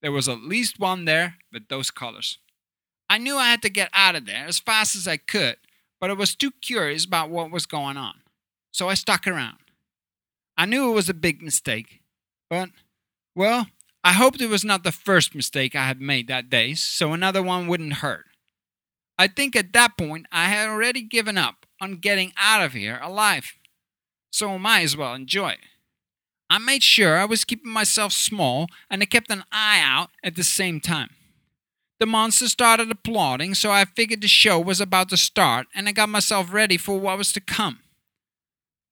there 0.01 0.12
was 0.12 0.27
at 0.27 0.41
least 0.41 0.79
one 0.79 1.05
there 1.05 1.36
with 1.51 1.67
those 1.67 1.91
colors. 1.91 2.39
I 3.10 3.17
knew 3.17 3.38
I 3.38 3.49
had 3.49 3.62
to 3.62 3.69
get 3.69 3.89
out 3.93 4.15
of 4.15 4.25
there 4.25 4.45
as 4.47 4.60
fast 4.60 4.95
as 4.95 5.07
I 5.07 5.17
could, 5.17 5.57
but 5.99 6.10
I 6.10 6.13
was 6.13 6.36
too 6.36 6.51
curious 6.62 7.05
about 7.05 7.29
what 7.29 7.51
was 7.51 7.65
going 7.65 7.97
on, 7.97 8.15
so 8.71 8.89
I 8.89 8.95
stuck 8.95 9.27
around. 9.27 9.57
I 10.57 10.65
knew 10.65 10.89
it 10.89 10.95
was 10.95 11.07
a 11.07 11.13
big 11.13 11.41
mistake, 11.41 12.01
but, 12.49 12.69
well, 13.36 13.67
I 14.03 14.13
hoped 14.13 14.41
it 14.41 14.49
was 14.49 14.65
not 14.65 14.83
the 14.83 14.91
first 14.91 15.36
mistake 15.36 15.75
I 15.75 15.86
had 15.86 16.01
made 16.01 16.27
that 16.27 16.49
day, 16.49 16.73
so 16.73 17.13
another 17.13 17.43
one 17.43 17.67
wouldn't 17.67 17.93
hurt. 17.93 18.25
I 19.19 19.27
think 19.27 19.55
at 19.55 19.73
that 19.73 19.97
point 19.97 20.25
I 20.31 20.45
had 20.45 20.67
already 20.67 21.01
given 21.01 21.38
up 21.38 21.65
on 21.79 21.97
getting 21.97 22.33
out 22.38 22.63
of 22.63 22.73
here 22.73 22.99
alive, 23.01 23.53
so 24.31 24.51
I 24.51 24.57
might 24.57 24.81
as 24.81 24.97
well 24.97 25.13
enjoy 25.13 25.51
it. 25.51 25.60
I 26.49 26.60
made 26.60 26.83
sure 26.83 27.17
I 27.17 27.25
was 27.25 27.43
keeping 27.43 27.71
myself 27.71 28.13
small 28.13 28.67
and 28.89 29.01
I 29.01 29.05
kept 29.05 29.31
an 29.31 29.43
eye 29.51 29.81
out 29.83 30.12
at 30.23 30.36
the 30.36 30.43
same 30.43 30.79
time. 30.79 31.10
The 31.99 32.05
monsters 32.05 32.51
started 32.51 32.91
applauding, 32.91 33.55
so 33.55 33.71
I 33.71 33.86
figured 33.86 34.21
the 34.21 34.27
show 34.27 34.60
was 34.60 34.79
about 34.79 35.10
to 35.10 35.17
start 35.17 35.67
and 35.75 35.89
I 35.89 35.91
got 35.91 36.10
myself 36.10 36.53
ready 36.53 36.77
for 36.77 36.99
what 36.99 37.17
was 37.17 37.33
to 37.33 37.41
come. 37.41 37.79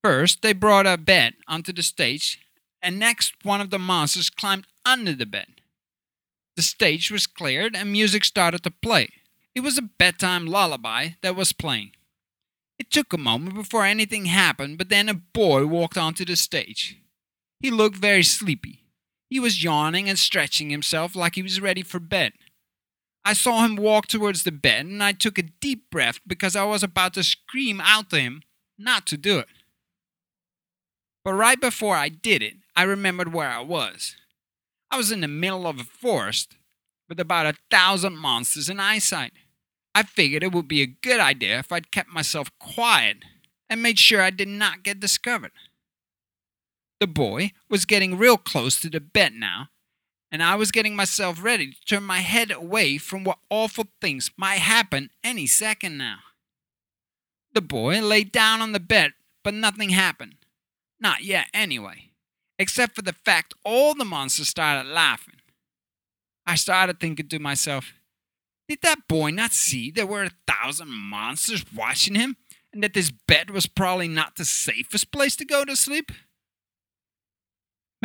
First, 0.04 0.42
they 0.42 0.54
brought 0.54 0.86
a 0.86 0.98
bed 0.98 1.34
onto 1.48 1.74
the 1.74 1.82
stage, 1.82 2.40
and 2.82 3.00
next, 3.00 3.34
one 3.44 3.62
of 3.62 3.72
the 3.72 3.80
monsters 3.80 4.30
climbed 4.30 4.68
under 4.86 5.14
the 5.14 5.26
bed. 5.26 5.48
The 6.56 6.62
stage 6.62 7.10
was 7.10 7.26
cleared 7.26 7.76
and 7.76 7.92
music 7.92 8.24
started 8.24 8.64
to 8.64 8.72
play. 8.72 9.10
It 9.54 9.62
was 9.62 9.78
a 9.78 9.82
bedtime 9.82 10.46
lullaby 10.46 11.10
that 11.22 11.36
was 11.36 11.54
playing. 11.54 11.92
It 12.78 12.92
took 12.92 13.14
a 13.14 13.18
moment 13.18 13.56
before 13.56 13.86
anything 13.86 14.26
happened, 14.26 14.78
but 14.78 14.90
then 14.90 15.10
a 15.10 15.14
boy 15.14 15.66
walked 15.66 15.98
onto 15.98 16.26
the 16.26 16.36
stage. 16.36 16.98
He 17.60 17.72
looked 17.72 17.98
very 17.98 18.24
sleepy. 18.24 18.84
He 19.30 19.40
was 19.40 19.64
yawning 19.64 20.08
and 20.08 20.20
stretching 20.20 20.70
himself 20.70 21.16
like 21.16 21.36
he 21.36 21.42
was 21.42 21.62
ready 21.62 21.82
for 21.82 22.00
bed. 22.00 22.34
I 23.24 23.34
saw 23.34 23.66
him 23.66 23.76
walk 23.76 24.08
towards 24.08 24.44
the 24.44 24.52
bed 24.52 24.86
and 24.86 25.04
I 25.04 25.12
took 25.12 25.40
a 25.40 25.44
deep 25.44 25.90
breath 25.90 26.20
because 26.28 26.56
I 26.56 26.64
was 26.64 26.84
about 26.84 27.16
to 27.16 27.24
scream 27.24 27.82
out 27.82 28.12
to 28.12 28.20
him 28.20 28.44
not 28.78 29.08
to 29.08 29.18
do 29.18 29.40
it. 29.40 29.48
But 31.24 31.34
right 31.34 31.60
before 31.60 31.96
I 31.96 32.10
did 32.10 32.44
it, 32.44 32.54
I 32.76 32.84
remembered 32.84 33.34
where 33.34 33.50
I 33.50 33.62
was. 33.62 34.16
I 34.92 34.98
was 34.98 35.12
in 35.12 35.22
the 35.22 35.28
middle 35.28 35.66
of 35.66 35.80
a 35.80 35.84
forest 35.84 36.56
with 37.10 37.20
about 37.20 37.48
a 37.48 37.58
thousand 37.72 38.18
monsters 38.18 38.70
in 38.70 38.80
eyesight. 38.80 39.34
I 39.96 40.04
figured 40.04 40.44
it 40.44 40.52
would 40.52 40.68
be 40.68 40.84
a 40.84 40.88
good 40.88 41.20
idea 41.20 41.58
if 41.58 41.72
I'd 41.72 41.92
kept 41.92 42.10
myself 42.10 42.52
quiet 42.60 43.18
and 43.70 43.82
made 43.82 43.98
sure 43.98 44.22
I 44.22 44.30
did 44.30 44.48
not 44.48 44.84
get 44.84 45.00
discovered. 45.00 45.52
The 47.00 47.08
boy 47.08 47.52
was 47.70 47.86
getting 47.86 48.18
real 48.18 48.38
close 48.38 48.80
to 48.82 48.90
the 48.90 49.02
bed 49.02 49.34
now, 49.34 49.70
and 50.32 50.42
I 50.42 50.56
was 50.56 50.72
getting 50.72 50.96
myself 50.96 51.44
ready 51.44 51.72
to 51.72 51.86
turn 51.86 52.04
my 52.04 52.20
head 52.20 52.52
away 52.52 52.98
from 52.98 53.24
what 53.24 53.40
awful 53.50 53.88
things 54.02 54.32
might 54.38 54.60
happen 54.60 55.10
any 55.24 55.46
second 55.46 55.98
now. 55.98 56.20
The 57.54 57.62
boy 57.62 58.02
lay 58.02 58.24
down 58.24 58.62
on 58.62 58.72
the 58.72 58.80
bed, 58.80 59.14
but 59.44 59.54
nothing 59.54 59.90
happened. 59.90 60.36
Not 61.00 61.24
yet, 61.24 61.48
anyway, 61.54 62.12
except 62.58 62.96
for 62.96 63.02
the 63.02 63.14
fact 63.14 63.54
all 63.64 63.94
the 63.94 64.06
monsters 64.06 64.50
started 64.50 64.90
laughing. 64.90 65.36
I 66.46 66.56
started 66.56 67.00
thinking 67.00 67.28
to 67.30 67.40
myself, 67.40 67.94
did 68.68 68.80
that 68.82 69.08
boy 69.08 69.32
not 69.32 69.52
see 69.52 69.92
there 69.92 70.08
were 70.08 70.24
a 70.24 70.32
thousand 70.48 70.90
monsters 70.90 71.66
watching 71.74 72.16
him 72.16 72.38
and 72.74 72.84
that 72.84 72.94
this 72.94 73.12
bed 73.12 73.50
was 73.52 73.68
probably 73.68 74.08
not 74.08 74.36
the 74.36 74.46
safest 74.46 75.12
place 75.12 75.36
to 75.38 75.46
go 75.46 75.66
to 75.66 75.76
sleep? 75.76 76.12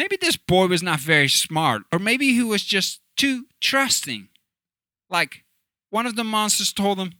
Maybe 0.00 0.16
this 0.18 0.38
boy 0.38 0.66
was 0.68 0.82
not 0.82 0.98
very 0.98 1.28
smart, 1.28 1.82
or 1.92 1.98
maybe 1.98 2.32
he 2.32 2.42
was 2.42 2.64
just 2.64 3.02
too 3.18 3.44
trusting. 3.60 4.28
Like, 5.10 5.44
one 5.90 6.06
of 6.06 6.16
the 6.16 6.24
monsters 6.24 6.72
told 6.72 6.98
him, 6.98 7.12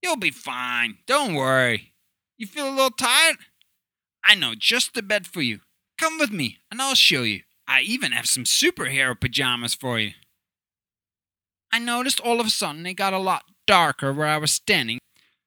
You'll 0.00 0.14
be 0.14 0.30
fine. 0.30 0.98
Don't 1.08 1.34
worry. 1.34 1.94
You 2.36 2.46
feel 2.46 2.68
a 2.68 2.70
little 2.70 2.92
tired? 2.92 3.38
I 4.24 4.36
know 4.36 4.54
just 4.56 4.94
the 4.94 5.02
bed 5.02 5.26
for 5.26 5.42
you. 5.42 5.58
Come 5.98 6.16
with 6.16 6.30
me, 6.30 6.58
and 6.70 6.80
I'll 6.80 6.94
show 6.94 7.24
you. 7.24 7.40
I 7.66 7.80
even 7.80 8.12
have 8.12 8.26
some 8.26 8.44
superhero 8.44 9.20
pajamas 9.20 9.74
for 9.74 9.98
you. 9.98 10.12
I 11.72 11.80
noticed 11.80 12.20
all 12.20 12.38
of 12.38 12.46
a 12.46 12.50
sudden 12.50 12.86
it 12.86 12.94
got 12.94 13.12
a 13.12 13.18
lot 13.18 13.42
darker 13.66 14.12
where 14.12 14.28
I 14.28 14.38
was 14.38 14.52
standing, 14.52 15.00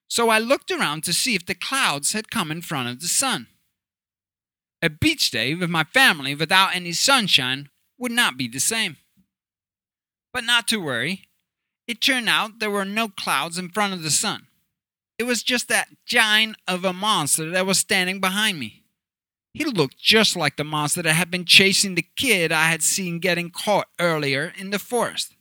so 0.09 0.27
I 0.27 0.39
looked 0.39 0.71
around 0.71 1.05
to 1.05 1.13
see 1.13 1.35
if 1.35 1.45
the 1.45 1.55
clouds 1.55 2.11
had 2.11 2.29
come 2.29 2.51
in 2.51 2.61
front 2.61 2.89
of 2.89 2.99
the 2.99 3.07
sun. 3.07 3.47
A 4.83 4.89
beach 4.89 5.29
day 5.29 5.53
with 5.53 5.69
my 5.69 5.83
family 5.83 6.33
without 6.33 6.75
any 6.75 6.91
sunshine 6.91 7.69
would 7.99 8.11
not 8.11 8.37
be 8.37 8.47
the 8.47 8.59
same. 8.59 8.97
But 10.33 10.43
not 10.43 10.67
to 10.69 10.77
worry, 10.77 11.25
it 11.87 12.01
turned 12.01 12.29
out 12.29 12.59
there 12.59 12.71
were 12.71 12.85
no 12.85 13.07
clouds 13.07 13.57
in 13.57 13.69
front 13.69 13.93
of 13.93 14.01
the 14.01 14.09
sun. 14.09 14.47
It 15.19 15.23
was 15.23 15.43
just 15.43 15.67
that 15.67 15.89
giant 16.05 16.57
of 16.67 16.83
a 16.83 16.93
monster 16.93 17.51
that 17.51 17.67
was 17.67 17.77
standing 17.77 18.19
behind 18.19 18.59
me. 18.59 18.83
He 19.53 19.65
looked 19.65 19.99
just 19.99 20.35
like 20.35 20.55
the 20.55 20.63
monster 20.63 21.03
that 21.03 21.13
had 21.13 21.29
been 21.29 21.45
chasing 21.45 21.93
the 21.93 22.07
kid 22.15 22.51
I 22.51 22.69
had 22.69 22.81
seen 22.81 23.19
getting 23.19 23.51
caught 23.51 23.87
earlier 23.99 24.53
in 24.57 24.71
the 24.71 24.79
forest. 24.79 25.35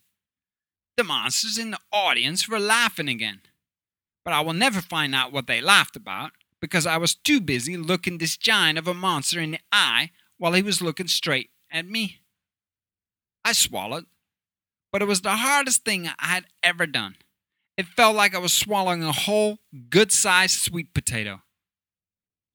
The 0.97 1.03
monsters 1.03 1.57
in 1.57 1.71
the 1.71 1.79
audience 1.91 2.47
were 2.47 2.59
laughing 2.59 3.07
again, 3.07 3.41
but 4.23 4.33
I 4.33 4.41
will 4.41 4.53
never 4.53 4.81
find 4.81 5.15
out 5.15 5.31
what 5.31 5.47
they 5.47 5.61
laughed 5.61 5.95
about 5.95 6.31
because 6.61 6.85
I 6.85 6.97
was 6.97 7.15
too 7.15 7.41
busy 7.41 7.75
looking 7.75 8.17
this 8.17 8.37
giant 8.37 8.77
of 8.77 8.87
a 8.87 8.93
monster 8.93 9.39
in 9.39 9.51
the 9.51 9.59
eye 9.71 10.11
while 10.37 10.53
he 10.53 10.61
was 10.61 10.81
looking 10.81 11.07
straight 11.07 11.49
at 11.71 11.87
me. 11.87 12.21
I 13.43 13.53
swallowed, 13.53 14.05
but 14.91 15.01
it 15.01 15.07
was 15.07 15.21
the 15.21 15.37
hardest 15.37 15.83
thing 15.83 16.07
I 16.07 16.27
had 16.27 16.45
ever 16.61 16.85
done. 16.85 17.15
It 17.77 17.87
felt 17.87 18.15
like 18.15 18.35
I 18.35 18.39
was 18.39 18.53
swallowing 18.53 19.03
a 19.03 19.11
whole, 19.11 19.57
good 19.89 20.11
sized 20.11 20.59
sweet 20.59 20.93
potato. 20.93 21.41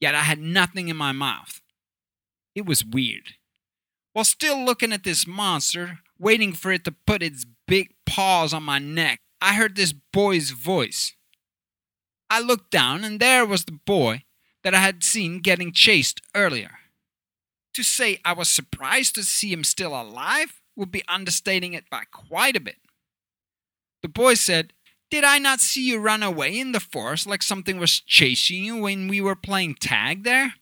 Yet 0.01 0.14
I 0.14 0.21
had 0.21 0.38
nothing 0.38 0.88
in 0.88 0.97
my 0.97 1.12
mouth. 1.12 1.61
It 2.55 2.66
was 2.66 2.85
weird. 2.85 3.35
While 4.12 4.25
still 4.25 4.64
looking 4.64 4.92
at 4.92 5.05
this 5.05 5.27
monster, 5.27 5.99
waiting 6.19 6.53
for 6.53 6.71
it 6.71 6.85
to 6.85 6.95
put 7.07 7.23
its 7.23 7.45
big 7.66 7.90
paws 8.07 8.55
on 8.55 8.62
my 8.62 8.79
neck, 8.79 9.21
I 9.40 9.55
heard 9.55 9.77
this 9.77 9.92
boy's 9.92 10.51
voice. 10.51 11.14
I 12.31 12.41
looked 12.41 12.71
down, 12.71 13.05
and 13.05 13.21
there 13.21 13.47
was 13.47 13.65
the 13.65 13.73
boy 13.73 14.25
that 14.62 14.75
I 14.75 14.81
had 14.81 15.05
seen 15.05 15.41
getting 15.41 15.73
chased 15.73 16.21
earlier. 16.35 16.79
To 17.75 17.83
say 17.83 18.21
I 18.25 18.33
was 18.33 18.49
surprised 18.49 19.15
to 19.15 19.23
see 19.23 19.53
him 19.53 19.62
still 19.65 19.99
alive 20.01 20.61
would 20.75 20.91
be 20.91 21.05
understating 21.09 21.75
it 21.75 21.89
by 21.91 22.05
quite 22.11 22.57
a 22.57 22.61
bit. 22.61 22.79
The 24.03 24.09
boy 24.09 24.35
said, 24.35 24.73
Did 25.11 25.25
I 25.25 25.39
not 25.39 25.61
see 25.61 25.87
you 25.87 25.99
run 25.99 26.23
away 26.23 26.59
in 26.59 26.73
the 26.73 26.81
forest 26.81 27.27
like 27.27 27.43
something 27.43 27.79
was 27.79 28.01
chasing 28.01 28.65
you 28.65 28.77
when 28.79 29.09
we 29.09 29.21
were 29.21 29.37
playing 29.37 29.75
tag 29.77 30.25
there? 30.25 30.55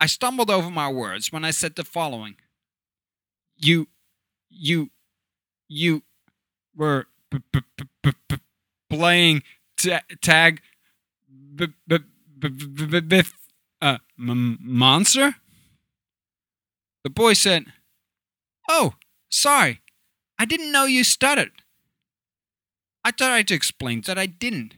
I 0.00 0.06
stumbled 0.06 0.50
over 0.50 0.70
my 0.70 0.88
words 0.88 1.32
when 1.32 1.44
I 1.44 1.50
said 1.50 1.76
the 1.76 1.84
following 1.84 2.36
You, 3.56 3.88
you, 4.50 4.90
you 5.68 6.02
were 6.74 7.06
p- 7.30 7.42
p- 7.52 8.38
playing 8.88 9.42
ta- 9.78 10.02
tag 10.22 10.60
b- 11.54 11.66
b- 11.86 11.98
b- 12.38 12.48
b- 12.48 12.86
b- 12.86 13.00
b- 13.00 13.22
uh, 13.80 13.98
m- 14.18 14.58
monster? 14.60 15.36
The 17.04 17.10
boy 17.10 17.32
said, 17.34 17.66
Oh, 18.68 18.94
sorry. 19.30 19.80
I 20.38 20.44
didn't 20.44 20.72
know 20.72 20.84
you 20.84 21.04
stuttered. 21.04 21.52
I 23.04 23.10
tried 23.10 23.48
to 23.48 23.54
explain 23.54 24.02
that 24.02 24.18
I 24.18 24.26
didn't. 24.26 24.74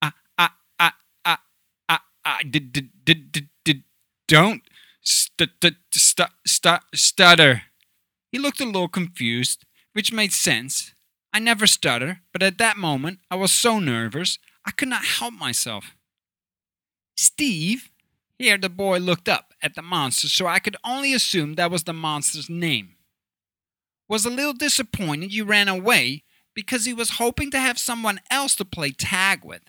I, 0.00 0.12
I, 0.38 0.50
I, 0.78 0.92
I, 1.24 1.36
I, 1.88 1.98
I 2.24 2.42
did, 2.44 2.72
did, 2.72 2.90
did, 3.04 3.32
did, 3.32 3.48
did 3.64 3.82
don't 4.28 4.62
st- 5.02 5.50
st- 5.62 5.76
st- 5.92 6.30
st- 6.46 6.82
stutter. 6.94 7.62
He 8.30 8.38
looked 8.38 8.60
a 8.60 8.64
little 8.64 8.88
confused, 8.88 9.64
which 9.92 10.12
made 10.12 10.32
sense. 10.32 10.91
I 11.32 11.38
never 11.38 11.66
stutter, 11.66 12.20
but 12.32 12.42
at 12.42 12.58
that 12.58 12.76
moment 12.76 13.20
I 13.30 13.36
was 13.36 13.52
so 13.52 13.78
nervous 13.78 14.38
I 14.64 14.70
could 14.70 14.88
not 14.88 15.04
help 15.04 15.34
myself. 15.34 15.96
Steve? 17.16 17.90
Here 18.38 18.58
the 18.58 18.68
boy 18.68 18.98
looked 18.98 19.28
up 19.28 19.54
at 19.62 19.74
the 19.74 19.82
monster, 19.82 20.28
so 20.28 20.46
I 20.46 20.58
could 20.58 20.76
only 20.84 21.14
assume 21.14 21.54
that 21.54 21.70
was 21.70 21.84
the 21.84 21.92
monster's 21.92 22.50
name. 22.50 22.96
Was 24.08 24.26
a 24.26 24.30
little 24.30 24.52
disappointed 24.52 25.32
you 25.32 25.44
ran 25.44 25.68
away 25.68 26.24
because 26.54 26.84
he 26.84 26.92
was 26.92 27.10
hoping 27.10 27.50
to 27.52 27.58
have 27.58 27.78
someone 27.78 28.20
else 28.30 28.54
to 28.56 28.64
play 28.64 28.90
tag 28.90 29.44
with. 29.44 29.62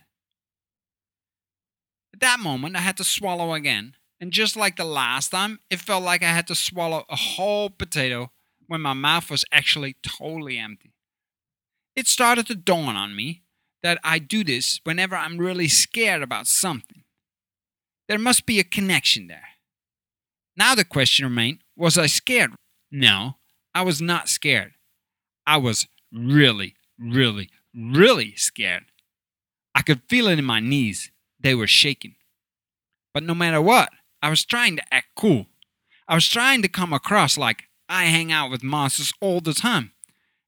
At 2.14 2.20
that 2.20 2.40
moment, 2.40 2.76
I 2.76 2.80
had 2.80 2.98
to 2.98 3.04
swallow 3.04 3.54
again, 3.54 3.96
and 4.20 4.32
just 4.32 4.56
like 4.56 4.76
the 4.76 4.84
last 4.84 5.30
time, 5.30 5.60
it 5.70 5.80
felt 5.80 6.04
like 6.04 6.24
I 6.24 6.32
had 6.32 6.48
to 6.48 6.56
swallow 6.56 7.06
a 7.10 7.16
whole 7.16 7.70
potato 7.70 8.32
when 8.68 8.82
my 8.82 8.94
mouth 8.94 9.30
was 9.30 9.46
actually 9.52 9.98
totally 10.02 10.58
empty. 10.58 10.93
It 11.96 12.08
started 12.08 12.48
to 12.48 12.56
dawn 12.56 12.96
on 12.96 13.16
me 13.16 13.44
that 13.84 14.00
I 14.04 14.18
do 14.18 14.44
this 14.44 14.80
whenever 14.84 15.16
I'm 15.16 15.38
really 15.38 15.68
scared 15.68 16.24
about 16.24 16.48
something. 16.48 17.04
There 18.08 18.18
must 18.18 18.46
be 18.46 18.60
a 18.60 18.64
connection 18.64 19.28
there. 19.28 19.50
Now 20.58 20.76
the 20.76 20.86
question 20.86 21.26
remained 21.26 21.60
was 21.76 21.98
I 21.98 22.08
scared? 22.08 22.52
No, 22.92 23.38
I 23.74 23.82
was 23.82 24.02
not 24.02 24.30
scared. 24.30 24.74
I 25.46 25.58
was 25.58 25.88
really, 26.12 26.76
really, 27.00 27.50
really 27.76 28.36
scared. 28.36 28.86
I 29.76 29.82
could 29.82 30.02
feel 30.08 30.28
it 30.28 30.40
in 30.40 30.46
my 30.46 30.60
knees. 30.60 31.12
They 31.40 31.56
were 31.56 31.68
shaking. 31.68 32.16
But 33.14 33.24
no 33.24 33.34
matter 33.34 33.62
what, 33.62 33.90
I 34.22 34.30
was 34.30 34.46
trying 34.46 34.76
to 34.78 34.94
act 34.94 35.08
cool. 35.16 35.48
I 36.08 36.16
was 36.16 36.28
trying 36.28 36.62
to 36.62 36.68
come 36.68 36.94
across 36.94 37.38
like 37.38 37.64
I 37.90 38.06
hang 38.06 38.32
out 38.32 38.52
with 38.52 38.64
monsters 38.64 39.14
all 39.20 39.42
the 39.42 39.54
time 39.54 39.93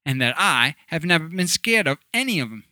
and 0.06 0.22
that 0.22 0.36
I 0.38 0.76
have 0.86 1.04
never 1.04 1.28
been 1.28 1.48
scared 1.48 1.88
of 1.88 1.98
any 2.14 2.38
of 2.38 2.48
them. 2.48 2.64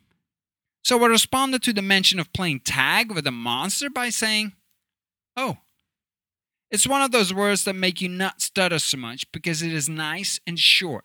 So 0.84 1.02
I 1.02 1.08
responded 1.08 1.62
to 1.64 1.72
the 1.72 1.82
mention 1.82 2.20
of 2.20 2.32
playing 2.32 2.60
tag 2.60 3.10
with 3.10 3.26
a 3.26 3.32
monster 3.32 3.90
by 3.90 4.10
saying, 4.10 4.52
Oh, 5.36 5.58
it's 6.70 6.86
one 6.86 7.02
of 7.02 7.10
those 7.10 7.34
words 7.34 7.64
that 7.64 7.74
make 7.74 8.00
you 8.00 8.08
not 8.08 8.40
stutter 8.40 8.78
so 8.78 8.96
much 8.96 9.30
because 9.32 9.62
it 9.62 9.72
is 9.72 9.88
nice 9.88 10.38
and 10.46 10.58
short. 10.58 11.04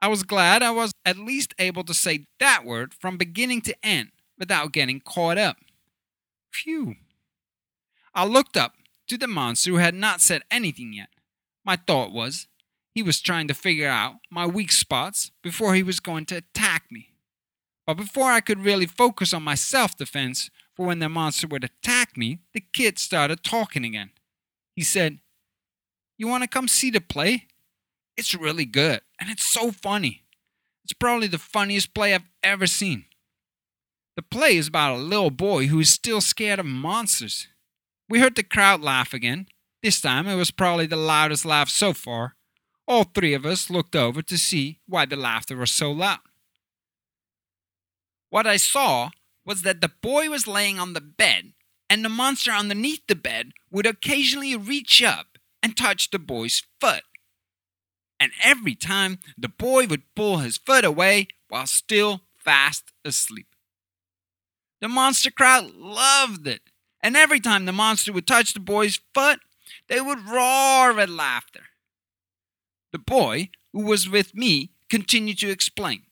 I 0.00 0.08
was 0.08 0.24
glad 0.24 0.62
I 0.62 0.72
was 0.72 0.90
at 1.06 1.16
least 1.16 1.54
able 1.60 1.84
to 1.84 1.94
say 1.94 2.26
that 2.40 2.64
word 2.64 2.92
from 2.92 3.16
beginning 3.16 3.60
to 3.62 3.86
end 3.86 4.10
without 4.36 4.72
getting 4.72 5.00
caught 5.00 5.38
up. 5.38 5.58
Phew. 6.52 6.96
I 8.14 8.26
looked 8.26 8.56
up 8.56 8.74
to 9.06 9.16
the 9.16 9.28
monster 9.28 9.70
who 9.70 9.76
had 9.76 9.94
not 9.94 10.20
said 10.20 10.42
anything 10.50 10.92
yet. 10.92 11.08
My 11.64 11.76
thought 11.76 12.12
was, 12.12 12.48
he 12.94 13.02
was 13.02 13.20
trying 13.20 13.48
to 13.48 13.54
figure 13.54 13.88
out 13.88 14.16
my 14.30 14.46
weak 14.46 14.72
spots 14.72 15.30
before 15.42 15.74
he 15.74 15.82
was 15.82 16.00
going 16.00 16.26
to 16.26 16.36
attack 16.36 16.84
me. 16.90 17.08
But 17.86 17.94
before 17.94 18.30
I 18.30 18.40
could 18.40 18.60
really 18.60 18.86
focus 18.86 19.32
on 19.32 19.42
my 19.42 19.54
self 19.54 19.96
defense 19.96 20.50
for 20.76 20.86
when 20.86 20.98
the 20.98 21.08
monster 21.08 21.46
would 21.48 21.64
attack 21.64 22.16
me, 22.16 22.38
the 22.54 22.62
kid 22.72 22.98
started 22.98 23.42
talking 23.42 23.84
again. 23.84 24.10
He 24.76 24.82
said, 24.82 25.18
You 26.18 26.28
want 26.28 26.42
to 26.42 26.48
come 26.48 26.68
see 26.68 26.90
the 26.90 27.00
play? 27.00 27.48
It's 28.16 28.34
really 28.34 28.66
good, 28.66 29.00
and 29.18 29.30
it's 29.30 29.44
so 29.44 29.70
funny. 29.70 30.22
It's 30.84 30.92
probably 30.92 31.28
the 31.28 31.38
funniest 31.38 31.94
play 31.94 32.14
I've 32.14 32.28
ever 32.42 32.66
seen. 32.66 33.06
The 34.16 34.22
play 34.22 34.56
is 34.56 34.68
about 34.68 34.96
a 34.96 35.00
little 35.00 35.30
boy 35.30 35.68
who 35.68 35.80
is 35.80 35.88
still 35.88 36.20
scared 36.20 36.58
of 36.58 36.66
monsters. 36.66 37.48
We 38.08 38.20
heard 38.20 38.36
the 38.36 38.42
crowd 38.42 38.82
laugh 38.82 39.14
again. 39.14 39.46
This 39.82 40.00
time 40.00 40.28
it 40.28 40.36
was 40.36 40.50
probably 40.50 40.86
the 40.86 40.96
loudest 40.96 41.46
laugh 41.46 41.70
so 41.70 41.94
far. 41.94 42.36
All 42.92 43.04
three 43.04 43.32
of 43.32 43.46
us 43.46 43.70
looked 43.70 43.96
over 43.96 44.20
to 44.20 44.36
see 44.36 44.78
why 44.86 45.06
the 45.06 45.16
laughter 45.16 45.56
was 45.56 45.70
so 45.70 45.90
loud. 45.90 46.18
What 48.28 48.46
I 48.46 48.58
saw 48.58 49.08
was 49.46 49.62
that 49.62 49.80
the 49.80 49.88
boy 49.88 50.28
was 50.28 50.46
laying 50.46 50.78
on 50.78 50.92
the 50.92 51.00
bed, 51.00 51.54
and 51.88 52.04
the 52.04 52.10
monster 52.10 52.50
underneath 52.50 53.00
the 53.08 53.14
bed 53.14 53.52
would 53.70 53.86
occasionally 53.86 54.54
reach 54.56 55.02
up 55.02 55.38
and 55.62 55.74
touch 55.74 56.10
the 56.10 56.18
boy's 56.18 56.64
foot. 56.82 57.04
And 58.20 58.32
every 58.42 58.74
time 58.74 59.20
the 59.38 59.48
boy 59.48 59.86
would 59.86 60.14
pull 60.14 60.38
his 60.38 60.58
foot 60.58 60.84
away 60.84 61.28
while 61.48 61.66
still 61.66 62.20
fast 62.36 62.92
asleep. 63.06 63.56
The 64.82 64.88
monster 64.88 65.30
crowd 65.30 65.72
loved 65.76 66.46
it, 66.46 66.60
and 67.00 67.16
every 67.16 67.40
time 67.40 67.64
the 67.64 67.72
monster 67.72 68.12
would 68.12 68.26
touch 68.26 68.52
the 68.52 68.60
boy's 68.60 69.00
foot, 69.14 69.40
they 69.88 70.02
would 70.02 70.28
roar 70.28 70.92
with 70.92 71.08
laughter. 71.08 71.62
The 72.92 72.98
boy, 72.98 73.50
who 73.72 73.84
was 73.84 74.08
with 74.08 74.34
me, 74.34 74.70
continued 74.88 75.38
to 75.38 75.50
explain. 75.50 76.02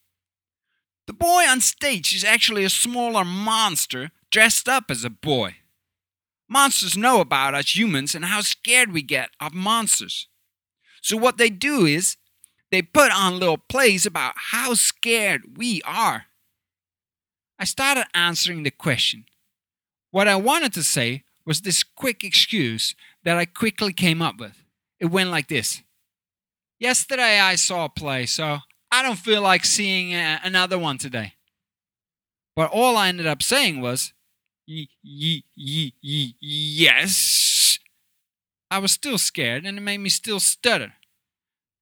The 1.06 1.12
boy 1.12 1.44
on 1.46 1.60
stage 1.60 2.14
is 2.14 2.24
actually 2.24 2.64
a 2.64 2.70
smaller 2.70 3.24
monster 3.24 4.10
dressed 4.30 4.68
up 4.68 4.90
as 4.90 5.04
a 5.04 5.10
boy. 5.10 5.56
Monsters 6.48 6.96
know 6.96 7.20
about 7.20 7.54
us 7.54 7.76
humans 7.76 8.14
and 8.14 8.24
how 8.24 8.40
scared 8.40 8.92
we 8.92 9.02
get 9.02 9.30
of 9.40 9.52
monsters. 9.52 10.28
So, 11.02 11.16
what 11.16 11.36
they 11.36 11.50
do 11.50 11.84
is 11.84 12.16
they 12.70 12.82
put 12.82 13.12
on 13.12 13.38
little 13.38 13.58
plays 13.58 14.06
about 14.06 14.34
how 14.36 14.74
scared 14.74 15.58
we 15.58 15.82
are. 15.82 16.26
I 17.58 17.64
started 17.64 18.06
answering 18.14 18.62
the 18.62 18.70
question. 18.70 19.26
What 20.10 20.28
I 20.28 20.36
wanted 20.36 20.72
to 20.74 20.82
say 20.82 21.24
was 21.44 21.60
this 21.60 21.82
quick 21.82 22.24
excuse 22.24 22.94
that 23.24 23.36
I 23.36 23.44
quickly 23.44 23.92
came 23.92 24.22
up 24.22 24.38
with. 24.38 24.64
It 24.98 25.06
went 25.06 25.30
like 25.30 25.48
this 25.48 25.82
Yesterday 26.80 27.38
I 27.38 27.56
saw 27.56 27.84
a 27.84 27.88
play, 27.90 28.24
so 28.24 28.60
I 28.90 29.02
don't 29.02 29.18
feel 29.18 29.42
like 29.42 29.66
seeing 29.66 30.14
a- 30.14 30.40
another 30.42 30.78
one 30.78 30.96
today. 30.96 31.34
But 32.56 32.70
all 32.70 32.96
I 32.96 33.08
ended 33.08 33.26
up 33.26 33.42
saying 33.42 33.82
was, 33.82 34.14
y- 34.66 34.88
y- 35.04 35.42
y- 35.56 35.92
y- 36.02 36.34
yes. 36.40 37.78
I 38.70 38.78
was 38.78 38.92
still 38.92 39.18
scared 39.18 39.66
and 39.66 39.76
it 39.76 39.82
made 39.82 39.98
me 39.98 40.08
still 40.08 40.40
stutter. 40.40 40.94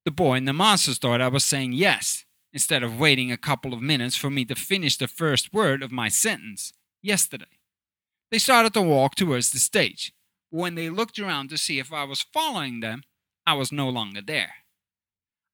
The 0.03 0.11
boy 0.11 0.35
and 0.35 0.47
the 0.47 0.53
monsters 0.53 0.97
thought 0.97 1.21
I 1.21 1.27
was 1.29 1.45
saying 1.45 1.73
yes, 1.73 2.25
instead 2.51 2.83
of 2.83 2.99
waiting 2.99 3.31
a 3.31 3.37
couple 3.37 3.73
of 3.73 3.81
minutes 3.81 4.17
for 4.17 4.29
me 4.29 4.43
to 4.45 4.55
finish 4.55 4.97
the 4.97 5.07
first 5.07 5.53
word 5.53 5.81
of 5.81 5.91
my 5.93 6.09
sentence, 6.09 6.73
yesterday. 7.01 7.59
They 8.31 8.37
started 8.37 8.73
to 8.73 8.81
walk 8.81 9.15
towards 9.15 9.51
the 9.51 9.59
stage. 9.59 10.13
When 10.49 10.75
they 10.75 10.89
looked 10.89 11.19
around 11.19 11.49
to 11.51 11.57
see 11.57 11.79
if 11.79 11.93
I 11.93 12.03
was 12.03 12.25
following 12.33 12.81
them, 12.81 13.03
I 13.47 13.53
was 13.53 13.71
no 13.71 13.87
longer 13.87 14.21
there. 14.21 14.55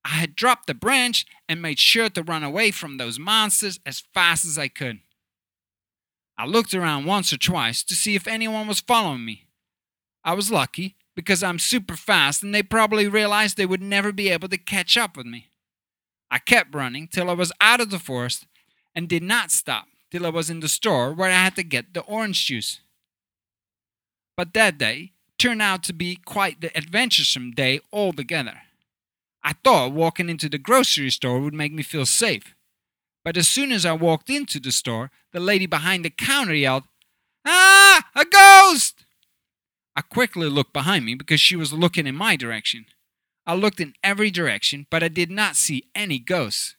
I 0.06 0.10
had 0.10 0.36
dropped 0.36 0.68
the 0.68 0.76
branch 0.76 1.26
and 1.50 1.64
made 1.64 1.80
sure 1.80 2.10
to 2.10 2.22
run 2.22 2.44
away 2.44 2.70
from 2.70 2.98
those 2.98 3.18
monsters 3.18 3.80
as 3.88 4.04
fast 4.14 4.46
as 4.46 4.56
I 4.56 4.68
could. 4.68 5.00
I 6.38 6.46
looked 6.46 6.76
around 6.76 7.06
once 7.06 7.34
or 7.34 7.38
twice 7.38 7.82
to 7.84 7.96
see 7.96 8.14
if 8.14 8.28
anyone 8.28 8.68
was 8.68 8.80
following 8.80 9.26
me. 9.26 9.48
I 10.24 10.36
was 10.36 10.52
lucky 10.52 10.96
because 11.16 11.42
I'm 11.42 11.58
super 11.58 11.96
fast 11.96 12.44
and 12.44 12.54
they 12.54 12.62
probably 12.62 13.08
realized 13.08 13.58
they 13.58 13.66
would 13.66 13.82
never 13.82 14.12
be 14.12 14.30
able 14.30 14.48
to 14.50 14.58
catch 14.58 14.96
up 14.96 15.18
with 15.18 15.26
me. 15.26 15.50
I 16.30 16.38
kept 16.38 16.76
running 16.76 17.08
till 17.08 17.30
I 17.30 17.34
was 17.34 17.52
out 17.60 17.82
of 17.82 17.90
the 17.90 18.00
forest 18.00 18.46
and 18.94 19.10
did 19.10 19.24
not 19.24 19.50
stop 19.50 19.88
till 20.12 20.26
I 20.26 20.30
was 20.30 20.52
in 20.52 20.60
the 20.60 20.70
store 20.70 21.14
where 21.14 21.32
I 21.32 21.44
had 21.44 21.56
to 21.56 21.64
get 21.64 21.96
the 21.96 22.02
orange 22.02 22.46
juice. 22.46 22.80
But 24.38 24.54
that 24.54 24.78
day 24.78 25.14
turned 25.40 25.64
out 25.64 25.82
to 25.84 25.94
be 25.94 26.16
quite 26.16 26.62
the 26.62 26.76
adventuresome 26.78 27.52
day 27.52 27.80
altogether. 27.92 28.62
I 29.46 29.54
thought 29.54 29.94
walking 29.94 30.28
into 30.28 30.50
the 30.50 30.58
grocery 30.58 31.10
store 31.10 31.40
would 31.40 31.54
make 31.54 31.72
me 31.72 31.84
feel 31.84 32.06
safe. 32.06 32.54
But 33.24 33.38
as 33.38 33.48
soon 33.48 33.72
as 33.72 33.86
I 33.86 33.94
walked 33.94 34.30
into 34.30 34.60
the 34.60 34.72
store, 34.72 35.10
the 35.32 35.40
lady 35.40 35.68
behind 35.68 36.04
the 36.04 36.10
counter 36.10 36.54
yelled, 36.54 36.84
Ah, 37.46 38.10
a 38.14 38.26
ghost! 38.26 39.06
I 39.96 40.02
quickly 40.02 40.50
looked 40.50 40.74
behind 40.74 41.06
me 41.06 41.16
because 41.16 41.40
she 41.40 41.56
was 41.56 41.72
looking 41.72 42.08
in 42.08 42.16
my 42.16 42.36
direction. 42.36 42.88
I 43.46 43.54
looked 43.54 43.80
in 43.80 43.94
every 44.04 44.32
direction, 44.32 44.88
but 44.90 45.02
I 45.02 45.08
did 45.08 45.32
not 45.32 45.56
see 45.56 45.86
any 45.96 46.20
ghosts. 46.20 46.76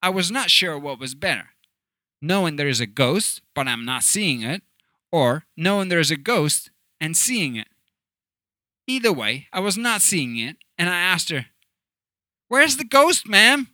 I 0.00 0.10
was 0.10 0.30
not 0.30 0.50
sure 0.50 0.78
what 0.78 1.00
was 1.00 1.16
better 1.16 1.48
knowing 2.22 2.54
there 2.54 2.68
is 2.68 2.80
a 2.80 2.86
ghost, 2.86 3.42
but 3.52 3.66
I'm 3.66 3.84
not 3.84 4.04
seeing 4.04 4.42
it, 4.42 4.62
or 5.10 5.44
knowing 5.56 5.88
there 5.88 5.98
is 5.98 6.12
a 6.12 6.16
ghost 6.16 6.70
and 7.00 7.16
seeing 7.16 7.56
it. 7.56 7.66
Either 8.86 9.12
way, 9.12 9.48
I 9.52 9.60
was 9.60 9.76
not 9.76 10.00
seeing 10.00 10.38
it, 10.38 10.56
and 10.78 10.88
I 10.88 11.00
asked 11.00 11.30
her, 11.30 11.46
Where's 12.52 12.76
the 12.76 12.84
ghost, 12.84 13.26
ma'am? 13.26 13.68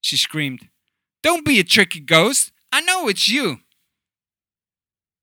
She 0.00 0.16
screamed, 0.16 0.68
Don't 1.24 1.44
be 1.44 1.58
a 1.58 1.64
tricky 1.64 1.98
ghost. 1.98 2.52
I 2.70 2.80
know 2.82 3.08
it's 3.08 3.28
you. 3.28 3.62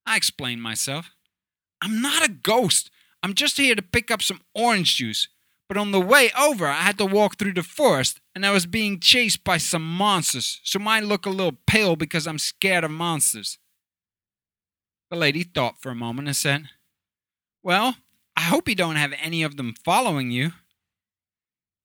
I 0.06 0.18
explained 0.18 0.62
myself. 0.62 1.12
I'm 1.82 2.02
not 2.02 2.26
a 2.26 2.30
ghost. 2.30 2.92
I'm 3.24 3.36
just 3.36 3.56
here 3.56 3.74
to 3.74 3.82
pick 3.82 4.12
up 4.12 4.22
some 4.22 4.42
orange 4.54 4.98
juice. 4.98 5.30
But 5.70 5.78
on 5.78 5.92
the 5.92 6.02
way 6.02 6.30
over, 6.38 6.68
I 6.68 6.82
had 6.82 6.98
to 6.98 7.06
walk 7.06 7.38
through 7.38 7.54
the 7.54 7.64
forest 7.64 8.20
and 8.36 8.46
I 8.46 8.52
was 8.52 8.66
being 8.66 9.00
chased 9.00 9.46
by 9.46 9.56
some 9.56 9.88
monsters, 9.88 10.60
so 10.66 10.78
might 10.78 11.06
look 11.06 11.26
a 11.26 11.30
little 11.30 11.58
pale 11.66 11.96
because 11.96 12.28
I'm 12.28 12.38
scared 12.38 12.84
of 12.84 12.92
monsters. 12.92 13.60
The 15.10 15.16
lady 15.16 15.44
thought 15.44 15.82
for 15.82 15.90
a 15.90 15.96
moment 15.96 16.28
and 16.28 16.36
said, 16.36 16.66
Well, 17.64 17.96
I 18.36 18.42
hope 18.42 18.68
you 18.68 18.76
don't 18.76 18.98
have 18.98 19.14
any 19.22 19.42
of 19.42 19.56
them 19.56 19.74
following 19.86 20.32
you. 20.32 20.52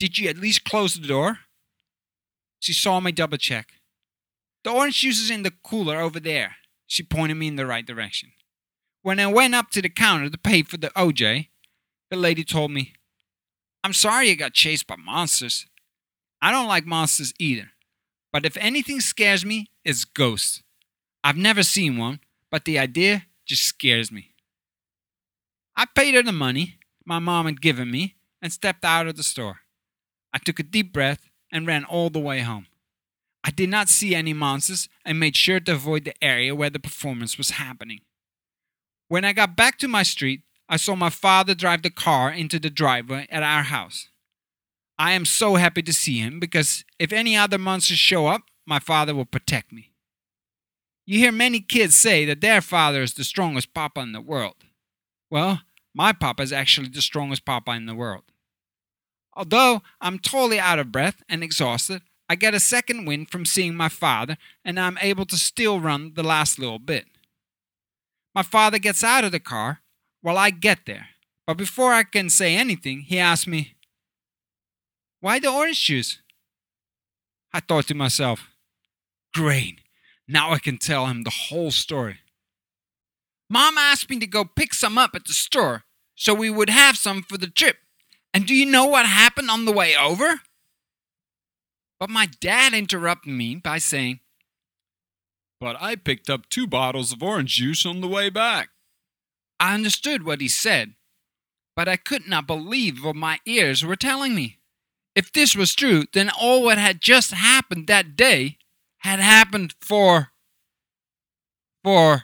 Did 0.00 0.18
you 0.18 0.30
at 0.30 0.38
least 0.38 0.64
close 0.64 0.94
the 0.94 1.06
door? 1.06 1.40
She 2.58 2.72
saw 2.72 3.00
me 3.00 3.12
double 3.12 3.36
check. 3.36 3.74
The 4.64 4.70
orange 4.70 5.00
juice 5.00 5.20
is 5.20 5.30
in 5.30 5.42
the 5.42 5.52
cooler 5.62 6.00
over 6.00 6.18
there. 6.18 6.56
She 6.86 7.02
pointed 7.02 7.36
me 7.36 7.48
in 7.48 7.56
the 7.56 7.66
right 7.66 7.86
direction. 7.86 8.32
When 9.02 9.20
I 9.20 9.26
went 9.26 9.54
up 9.54 9.70
to 9.70 9.82
the 9.82 9.90
counter 9.90 10.30
to 10.30 10.38
pay 10.38 10.62
for 10.62 10.78
the 10.78 10.88
OJ, 10.96 11.48
the 12.10 12.16
lady 12.16 12.44
told 12.44 12.70
me, 12.70 12.94
I'm 13.84 13.92
sorry 13.92 14.28
you 14.28 14.36
got 14.36 14.54
chased 14.54 14.86
by 14.86 14.96
monsters. 14.96 15.66
I 16.42 16.50
don't 16.50 16.66
like 16.66 16.86
monsters 16.86 17.34
either. 17.38 17.70
But 18.32 18.46
if 18.46 18.56
anything 18.56 19.00
scares 19.00 19.44
me, 19.44 19.70
it's 19.84 20.04
ghosts. 20.04 20.62
I've 21.22 21.36
never 21.36 21.62
seen 21.62 21.98
one, 21.98 22.20
but 22.50 22.64
the 22.64 22.78
idea 22.78 23.26
just 23.46 23.64
scares 23.64 24.10
me. 24.10 24.32
I 25.76 25.86
paid 25.94 26.14
her 26.14 26.22
the 26.22 26.32
money 26.32 26.78
my 27.04 27.18
mom 27.18 27.46
had 27.46 27.60
given 27.60 27.90
me 27.90 28.16
and 28.40 28.52
stepped 28.52 28.84
out 28.84 29.06
of 29.06 29.16
the 29.16 29.22
store. 29.22 29.60
I 30.32 30.38
took 30.38 30.58
a 30.58 30.64
deep 30.64 30.92
breath 30.92 31.28
and 31.52 31.66
ran 31.66 31.84
all 31.84 32.10
the 32.10 32.18
way 32.18 32.40
home. 32.40 32.66
I 33.42 33.50
did 33.50 33.70
not 33.70 33.88
see 33.88 34.14
any 34.14 34.32
monsters 34.32 34.88
and 35.04 35.18
made 35.18 35.36
sure 35.36 35.60
to 35.60 35.72
avoid 35.72 36.04
the 36.04 36.24
area 36.24 36.54
where 36.54 36.70
the 36.70 36.78
performance 36.78 37.38
was 37.38 37.50
happening. 37.50 38.00
When 39.08 39.24
I 39.24 39.32
got 39.32 39.56
back 39.56 39.78
to 39.78 39.88
my 39.88 40.02
street, 40.02 40.42
I 40.68 40.76
saw 40.76 40.94
my 40.94 41.10
father 41.10 41.54
drive 41.54 41.82
the 41.82 41.90
car 41.90 42.30
into 42.30 42.58
the 42.60 42.70
driveway 42.70 43.26
at 43.30 43.42
our 43.42 43.64
house. 43.64 44.08
I 44.98 45.12
am 45.12 45.24
so 45.24 45.56
happy 45.56 45.82
to 45.82 45.92
see 45.92 46.18
him 46.18 46.38
because 46.38 46.84
if 46.98 47.12
any 47.12 47.36
other 47.36 47.58
monsters 47.58 47.98
show 47.98 48.26
up, 48.26 48.42
my 48.66 48.78
father 48.78 49.14
will 49.14 49.24
protect 49.24 49.72
me. 49.72 49.90
You 51.06 51.18
hear 51.18 51.32
many 51.32 51.60
kids 51.60 51.96
say 51.96 52.24
that 52.26 52.40
their 52.40 52.60
father 52.60 53.02
is 53.02 53.14
the 53.14 53.24
strongest 53.24 53.74
papa 53.74 54.00
in 54.00 54.12
the 54.12 54.20
world. 54.20 54.56
Well, 55.30 55.62
my 55.94 56.12
papa 56.12 56.42
is 56.42 56.52
actually 56.52 56.88
the 56.88 57.02
strongest 57.02 57.44
papa 57.44 57.72
in 57.72 57.86
the 57.86 57.94
world. 57.94 58.24
Although 59.40 59.80
I'm 60.02 60.18
totally 60.18 60.60
out 60.60 60.78
of 60.78 60.92
breath 60.92 61.22
and 61.26 61.42
exhausted, 61.42 62.02
I 62.28 62.34
get 62.34 62.52
a 62.52 62.60
second 62.60 63.06
wind 63.06 63.30
from 63.30 63.46
seeing 63.46 63.74
my 63.74 63.88
father 63.88 64.36
and 64.66 64.78
I'm 64.78 64.98
able 65.00 65.24
to 65.24 65.38
still 65.38 65.80
run 65.80 66.12
the 66.12 66.22
last 66.22 66.58
little 66.58 66.78
bit. 66.78 67.06
My 68.34 68.42
father 68.42 68.78
gets 68.78 69.02
out 69.02 69.24
of 69.24 69.32
the 69.32 69.40
car 69.40 69.80
while 70.20 70.36
I 70.36 70.50
get 70.50 70.80
there, 70.84 71.08
but 71.46 71.56
before 71.56 71.94
I 71.94 72.02
can 72.02 72.28
say 72.28 72.54
anything, 72.54 73.00
he 73.00 73.18
asks 73.18 73.46
me, 73.46 73.76
Why 75.20 75.38
the 75.38 75.50
orange 75.50 75.86
juice? 75.86 76.20
I 77.50 77.60
thought 77.60 77.86
to 77.86 77.94
myself, 77.94 78.50
Great, 79.32 79.80
now 80.28 80.52
I 80.52 80.58
can 80.58 80.76
tell 80.76 81.06
him 81.06 81.22
the 81.22 81.48
whole 81.48 81.70
story. 81.70 82.18
Mom 83.48 83.78
asked 83.78 84.10
me 84.10 84.18
to 84.18 84.26
go 84.26 84.44
pick 84.44 84.74
some 84.74 84.98
up 84.98 85.12
at 85.14 85.24
the 85.24 85.32
store 85.32 85.84
so 86.14 86.34
we 86.34 86.50
would 86.50 86.68
have 86.68 86.98
some 86.98 87.22
for 87.22 87.38
the 87.38 87.48
trip. 87.48 87.78
And 88.32 88.46
do 88.46 88.54
you 88.54 88.66
know 88.66 88.86
what 88.86 89.06
happened 89.06 89.50
on 89.50 89.64
the 89.64 89.72
way 89.72 89.96
over? 89.96 90.40
But 91.98 92.10
my 92.10 92.26
dad 92.40 92.72
interrupted 92.72 93.32
me 93.32 93.56
by 93.56 93.78
saying, 93.78 94.20
But 95.60 95.76
I 95.80 95.96
picked 95.96 96.30
up 96.30 96.48
two 96.48 96.66
bottles 96.66 97.12
of 97.12 97.22
orange 97.22 97.56
juice 97.56 97.84
on 97.84 98.00
the 98.00 98.08
way 98.08 98.30
back. 98.30 98.70
I 99.58 99.74
understood 99.74 100.24
what 100.24 100.40
he 100.40 100.48
said, 100.48 100.94
but 101.76 101.88
I 101.88 101.96
could 101.96 102.26
not 102.26 102.46
believe 102.46 103.04
what 103.04 103.16
my 103.16 103.40
ears 103.44 103.84
were 103.84 103.96
telling 103.96 104.34
me. 104.34 104.58
If 105.14 105.32
this 105.32 105.54
was 105.54 105.74
true, 105.74 106.04
then 106.14 106.30
all 106.30 106.62
what 106.62 106.78
had 106.78 107.00
just 107.00 107.32
happened 107.32 107.86
that 107.88 108.16
day 108.16 108.56
had 108.98 109.20
happened 109.20 109.74
for. 109.80 110.30
for. 111.84 112.22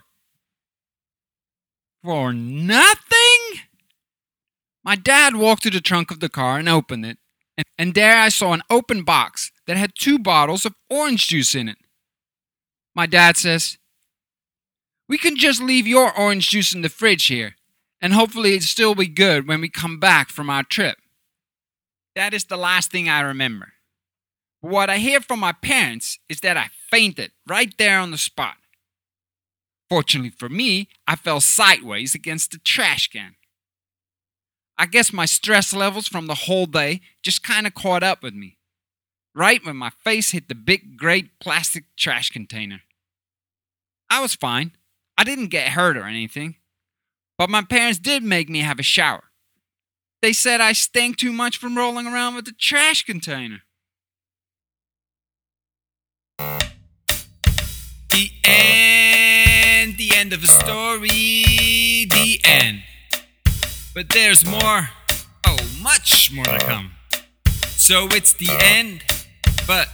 for 2.03 2.33
nothing? 2.33 3.26
My 4.87 4.95
dad 4.95 5.35
walked 5.35 5.65
to 5.65 5.71
the 5.71 5.81
trunk 5.81 6.13
of 6.13 6.21
the 6.21 6.29
car 6.29 6.61
and 6.61 6.69
opened 6.69 7.05
it, 7.05 7.19
and, 7.59 7.67
and 7.77 7.95
there 7.95 8.17
I 8.17 8.29
saw 8.29 8.53
an 8.53 8.63
open 8.71 9.03
box 9.03 9.51
that 9.67 9.77
had 9.77 9.97
two 9.97 10.17
bottles 10.17 10.65
of 10.65 10.77
orange 10.89 11.27
juice 11.27 11.57
in 11.57 11.69
it. 11.69 11.79
My 12.95 13.07
dad 13.07 13.37
says, 13.37 13.79
we 15.09 15.19
can 15.19 15.37
just 15.37 15.61
leave 15.61 15.89
your 15.89 16.17
orange 16.17 16.51
juice 16.51 16.73
in 16.73 16.83
the 16.83 16.89
fridge 16.89 17.27
here, 17.27 17.57
and 18.01 18.13
hopefully 18.13 18.55
it'll 18.55 18.67
still 18.67 18.95
be 18.95 19.09
good 19.09 19.49
when 19.49 19.61
we 19.61 19.69
come 19.69 19.99
back 19.99 20.31
from 20.31 20.49
our 20.49 20.63
trip. 20.63 20.99
That 22.15 22.33
is 22.33 22.45
the 22.45 22.57
last 22.57 22.93
thing 22.93 23.09
I 23.09 23.23
remember. 23.23 23.73
What 24.61 24.89
I 24.89 24.99
hear 24.99 25.21
from 25.21 25.41
my 25.41 25.53
parents 25.53 26.21
is 26.29 26.41
that 26.43 26.57
I 26.57 26.69
fainted 26.93 27.33
right 27.45 27.75
there 27.77 27.99
on 27.99 28.13
the 28.13 28.19
spot. 28.19 28.55
Fortunately 29.91 30.31
for 30.31 30.49
me, 30.49 30.89
I 31.09 31.17
fell 31.17 31.41
sideways 31.41 32.15
against 32.15 32.53
the 32.53 32.59
trash 32.59 33.09
can. 33.09 33.35
I 34.79 34.87
guess 34.87 35.13
my 35.13 35.25
stress 35.25 35.73
levels 35.73 36.07
from 36.07 36.27
the 36.27 36.35
whole 36.35 36.67
day 36.67 37.01
just 37.23 37.43
kind 37.43 37.67
of 37.67 37.75
caught 37.75 38.03
up 38.03 38.23
with 38.23 38.35
me, 38.35 38.59
right 39.35 39.65
when 39.65 39.77
my 39.77 39.91
face 40.05 40.33
hit 40.33 40.49
the 40.49 40.55
big, 40.55 40.99
great 40.99 41.39
plastic 41.41 41.85
trash 41.97 42.31
container. 42.31 42.83
I 44.11 44.21
was 44.21 44.35
fine. 44.35 44.73
I 45.17 45.25
didn't 45.25 45.49
get 45.49 45.69
hurt 45.69 45.97
or 45.97 46.05
anything. 46.05 46.57
But 47.39 47.51
my 47.51 47.63
parents 47.63 47.99
did 47.99 48.23
make 48.23 48.49
me 48.49 48.61
have 48.61 48.79
a 48.79 48.83
shower. 48.83 49.25
They 50.23 50.33
said 50.33 50.61
I 50.61 50.73
stank 50.73 51.17
too 51.17 51.33
much 51.33 51.59
from 51.59 51.77
rolling 51.77 52.07
around 52.07 52.35
with 52.35 52.47
the 52.47 52.53
trash 52.53 53.05
container. 53.05 53.63
The 58.11 58.31
end, 58.45 59.99
the 59.99 60.11
end 60.15 60.33
of 60.33 60.41
the 60.41 60.49
story, 60.49 62.07
the 62.09 62.41
end. 62.45 62.83
But 63.97 64.11
there's 64.11 64.45
more, 64.45 64.91
oh, 65.47 65.57
much 65.83 66.31
more 66.31 66.45
to 66.45 66.59
come. 66.59 66.91
So 67.79 68.09
it's 68.11 68.35
the 68.35 68.51
end, 68.61 69.03
but, 69.67 69.89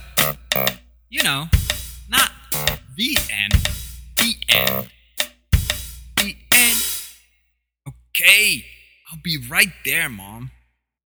you 1.09 1.23
know, 1.23 1.47
not 2.09 2.31
the 2.97 3.17
end, 3.31 3.53
the 4.17 4.35
end. 4.49 4.89
The 6.17 6.35
end. 6.51 6.83
Okay, 7.87 8.65
I'll 9.09 9.21
be 9.23 9.37
right 9.49 9.71
there, 9.85 10.09
Mom. 10.09 10.51